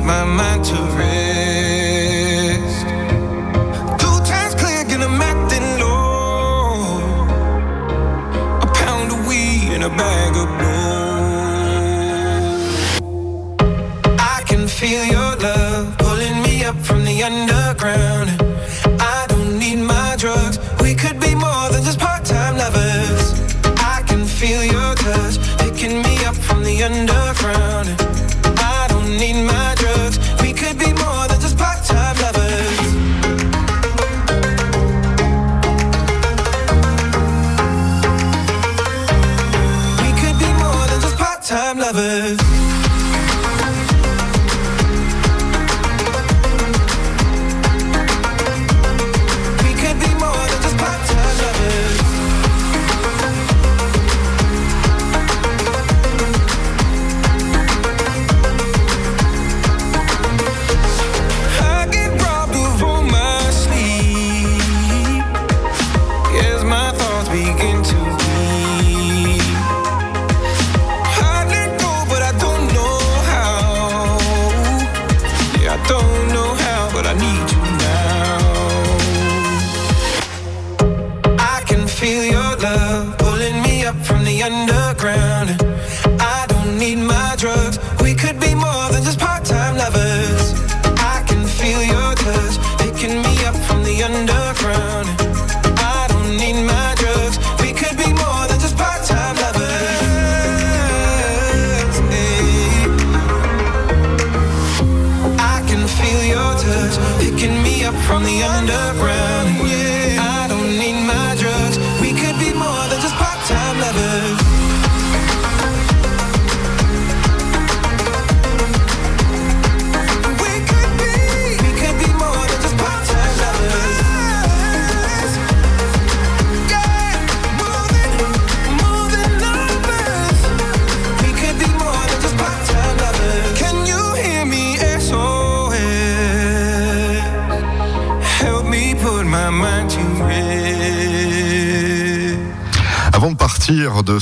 [0.03, 0.52] My mind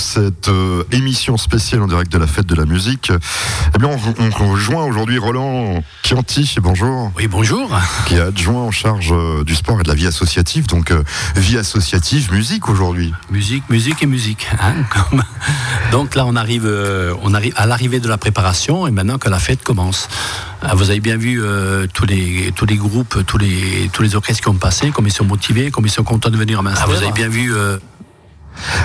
[0.02, 3.12] cette euh, émission spéciale en direct de la fête de la musique,
[3.74, 6.56] eh bien, on, on rejoint aujourd'hui Roland Chianti.
[6.62, 7.12] Bonjour.
[7.16, 7.70] Oui, bonjour.
[8.08, 10.68] Qui est adjoint en charge euh, du sport et de la vie associative.
[10.68, 11.04] Donc, euh,
[11.36, 13.14] vie associative, musique aujourd'hui.
[13.30, 14.48] Musique, musique et musique.
[14.62, 14.74] hein,
[15.10, 15.24] comme-
[15.92, 19.30] Donc là, on arrive, euh, on arrive à l'arrivée de la préparation et maintenant que
[19.30, 20.08] la fête commence.
[20.62, 24.16] Ah, Vous avez bien vu euh, tous, les, tous les groupes, tous les, tous les
[24.16, 26.62] orchestres qui ont passé, comme ils sont motivés, comme ils sont contents de venir à
[26.62, 26.82] Munster.
[26.84, 27.54] Ah, vous avez bien vu.
[27.54, 27.78] euh,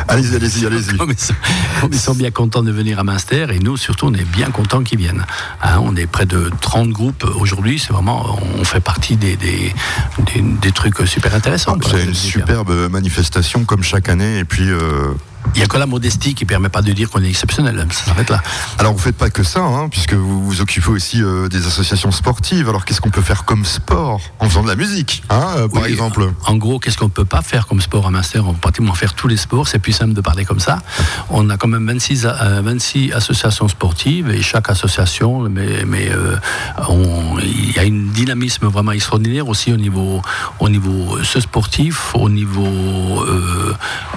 [0.09, 0.97] Allez-y, allez-y, allez-y.
[0.97, 1.35] Comme ils, sont,
[1.81, 4.51] comme ils sont bien contents de venir à Münster, et nous surtout, on est bien
[4.51, 5.25] contents qu'ils viennent.
[5.63, 9.75] Hein, on est près de 30 groupes aujourd'hui, c'est vraiment, on fait partie des, des,
[10.35, 11.77] des- des trucs super intéressants.
[11.91, 14.39] C'est une superbe manifestation comme chaque année.
[14.39, 14.71] Et puis.
[14.71, 15.13] euh,
[15.55, 17.87] Il n'y a que la modestie qui permet pas de dire qu'on est exceptionnel.
[17.91, 18.43] Ça s'arrête là.
[18.79, 22.11] Alors vous faites pas que ça, hein, puisque vous vous occupez aussi euh, des associations
[22.11, 22.69] sportives.
[22.69, 25.83] Alors qu'est-ce qu'on peut faire comme sport en faisant de la musique, hein, euh, par
[25.85, 26.31] Oui, exemple?
[26.47, 29.15] En gros, qu'est-ce qu'on peut pas faire comme sport à Munster On peut pratiquement faire
[29.15, 30.81] tous les sports, c'est plus simple de parler comme ça.
[31.31, 35.67] On a quand même 26, a- euh, 26 associations sportives et chaque association, mais,
[37.43, 40.21] il y a un dynamisme vraiment extraordinaire aussi au niveau,
[40.61, 43.25] au niveau ce sportif, au niveau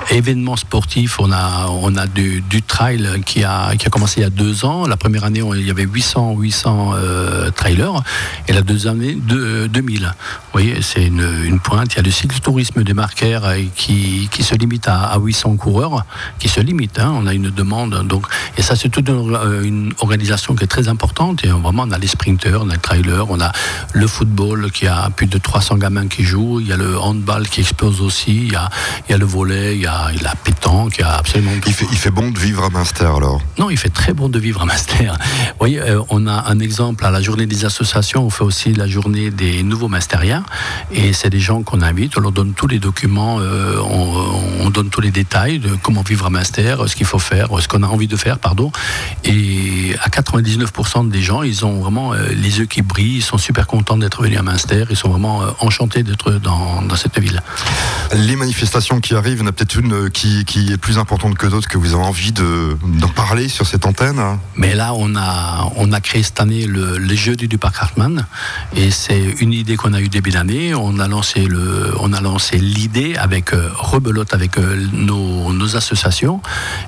[0.10, 1.19] événements sportifs.
[1.22, 4.64] On a, on a du, trail qui a, qui a commencé il y a deux
[4.64, 4.88] ans.
[4.88, 8.02] La première année, il y avait 800, 800 euh, trailers
[8.48, 10.04] et la deuxième année, deux- 2000.
[10.04, 10.12] Vous
[10.54, 11.94] voyez, c'est une, une pointe.
[11.94, 15.58] Il y a le cyclotourisme des marquaires euh, qui, qui se limite à, à 800
[15.58, 16.06] coureurs,
[16.40, 17.00] qui se limite.
[17.00, 17.12] hein.
[17.16, 18.08] On a une demande.
[18.08, 18.26] Donc,
[18.58, 21.44] et ça, c'est toute une, euh, organisation qui est très importante.
[21.44, 23.52] Et euh, vraiment, on a les sprinteurs, on a les trailers, on a
[23.94, 26.62] le football qui a plus de 300 gamins qui jouent.
[26.62, 28.38] Il y a le handball qui explose aussi.
[28.46, 28.70] Il y a,
[29.08, 31.14] il y a le volet, il a, il y a la pétanque, il y a
[31.14, 33.42] absolument il fait, il fait bon de vivre à Münster alors.
[33.58, 35.18] non, il fait très bon de vivre à Master.
[35.20, 38.74] Vous voyez, euh, on a un exemple à la journée des associations, on fait aussi
[38.74, 40.44] la journée des nouveaux Masteriens.
[40.92, 44.70] Et c'est des gens qu'on invite, on leur donne tous les documents, euh, on, on
[44.70, 47.84] donne tous les détails de comment vivre à Master, ce qu'il faut faire, ce qu'on
[47.84, 48.72] a envie de faire, pardon.
[49.24, 53.38] Et à 99% des gens, ils ont vraiment euh, les yeux qui brillent, ils sont
[53.38, 57.20] super contents d'être venus à Münster, ils sont vraiment euh, enchantés d'être dans, dans cette
[57.20, 57.42] ville.
[58.14, 60.89] Les manifestations qui arrivent, il y en a peut-être une euh, qui, qui est plus
[60.98, 64.20] importante que d'autres que vous avez envie de- d'en parler sur cette antenne.
[64.56, 68.26] Mais là, on a, on a créé cette année le, les Jeudis du Parc Hartmann.
[68.76, 70.74] Et c'est une idée qu'on a eue début d'année.
[70.74, 75.76] On a lancé le, on a lancé l'idée avec euh, rebelote avec euh, nos, nos
[75.76, 76.42] associations.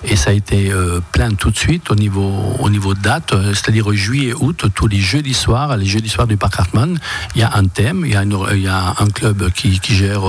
[0.03, 3.33] Et ça a été euh, plein tout de suite au niveau, au niveau de date.
[3.53, 6.99] C'est-à-dire juillet, août, tous les jeudis soirs, les jeudis soirs du Parc Hartmann,
[7.35, 9.95] il y a un thème, il y a, il y a un club qui, qui
[9.95, 10.21] gère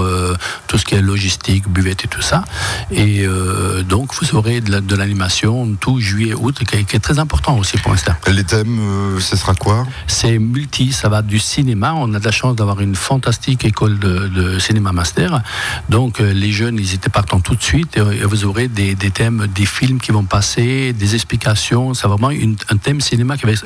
[0.66, 2.44] tout ce qui est logistique, buvette et tout ça.
[2.90, 3.24] Et
[3.62, 7.00] euh, donc, vous aurez de la- de l'animation tout juillet, août, qui est, qui est
[7.00, 8.14] très important aussi pour l'instant.
[8.30, 9.86] Les thèmes, euh, ce sera quoi?
[10.06, 11.94] C'est multi, ça va du cinéma.
[11.96, 15.42] On a de la chance d'avoir une fantastique école de, de cinéma master.
[15.88, 17.96] Donc, euh, les jeunes, ils étaient partants tout de suite.
[17.96, 21.94] Et, et vous aurez des, des thèmes, des films qui vont passer, des explications.
[21.94, 23.64] C'est vraiment une- un thème cinéma qui va être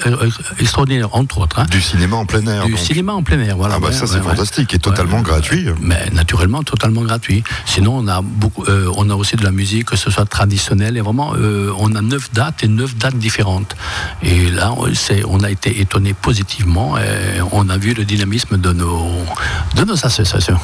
[0.58, 1.58] extraordinaire, entre autres.
[1.60, 1.66] hein.
[1.70, 2.64] Du cinéma en plein air.
[2.66, 2.80] Du donc.
[2.80, 3.74] cinéma en plein air, voilà.
[3.76, 4.26] Ah bah ça, c'est ouais, ouais.
[4.30, 5.66] fantastique et totalement gratuit.
[5.80, 7.42] Mais naturellement, totalement gratuit.
[7.64, 8.64] Sinon, on a beaucoup,
[8.96, 12.02] on a aussi de la musique, que ce soit traditionnelle, et vraiment, euh, on a
[12.02, 13.74] neuf dates et neuf dates différentes.
[14.22, 14.86] Et là, on-
[15.46, 16.98] a été étonné positivement.
[16.98, 19.06] Et on a vu le dynamisme de nos,
[19.76, 20.58] de nos associations.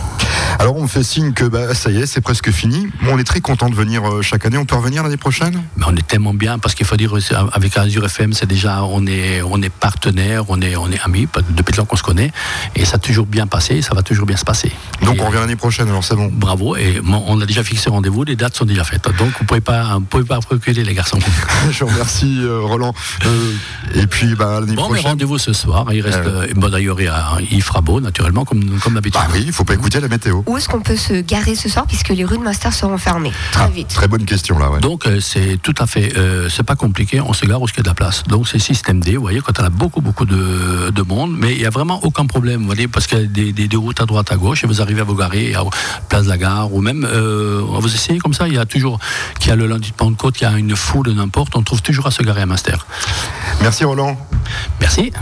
[0.58, 2.88] Alors on me fait signe que bah, ça y est, c'est presque fini.
[3.02, 4.58] Bon, on est très content de venir euh, chaque année.
[4.58, 5.62] On peut revenir l'année prochaine?
[5.76, 7.12] Mais on est tellement bien parce qu'il faut dire
[7.52, 11.28] avec Azure FM, c'est déjà on est on est partenaire, on est on est amis
[11.50, 12.32] depuis le temps qu'on se connaît
[12.74, 14.72] et ça a toujours bien passé, et ça va toujours bien se passer.
[15.02, 15.88] Donc on revient l'année prochaine.
[15.88, 16.30] Alors c'est bon.
[16.32, 19.08] Bravo et on a déjà fixé rendez-vous, les dates sont déjà faites.
[19.18, 21.18] Donc vous pouvez pas vous pouvez pas reculer les garçons.
[21.70, 22.94] Je vous remercie euh, Roland.
[23.26, 23.52] Euh,
[23.94, 25.06] et puis bah, l'année Bon, prochaine.
[25.06, 25.86] rendez-vous ce soir.
[25.92, 29.20] Il reste, euh, bon, d'ailleurs, il, y fera beau, naturellement, comme, comme d'habitude.
[29.20, 30.42] Bah oui, il faut pas écouter la météo.
[30.46, 33.32] Où est-ce qu'on peut se garer ce soir puisque les rues de Master seront fermées
[33.52, 33.88] Très vite.
[33.88, 34.70] Très bonne question là.
[34.70, 34.80] Ouais.
[34.80, 37.76] Donc euh, c'est tout à fait, euh, c'est pas compliqué, on se gare où il
[37.76, 38.22] y a de la place.
[38.24, 41.52] Donc c'est système D, vous voyez, quand on a beaucoup beaucoup de, de monde, mais
[41.52, 43.76] il n'y a vraiment aucun problème, vous voyez, parce qu'il y a des, des- des
[43.76, 45.62] routes à droite, à gauche, et vous arrivez à vous garer à
[46.08, 48.98] Place de la Gare, ou même, euh, vous essayez comme ça, il y a toujours,
[49.38, 51.82] qu'il y a le lundi de Pentecôte, il y a une foule, n'importe, on trouve
[51.82, 52.86] toujours à se garer à Master.
[53.60, 54.16] Merci Roland.
[54.80, 55.12] Merci.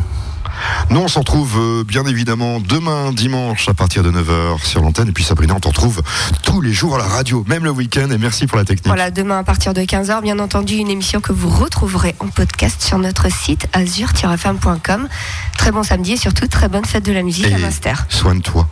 [0.90, 5.08] Nous, on s'en retrouve euh, bien évidemment demain dimanche à partir de 9h sur l'antenne.
[5.08, 6.02] Et puis Sabrina, on t'en retrouve
[6.42, 8.10] tous les jours à la radio, même le week-end.
[8.10, 8.86] Et merci pour la technique.
[8.86, 12.82] Voilà, demain à partir de 15h, bien entendu, une émission que vous retrouverez en podcast
[12.82, 15.08] sur notre site azur-femme.com.
[15.56, 18.06] Très bon samedi et surtout très bonne fête de la musique à Master.
[18.08, 18.68] soigne-toi.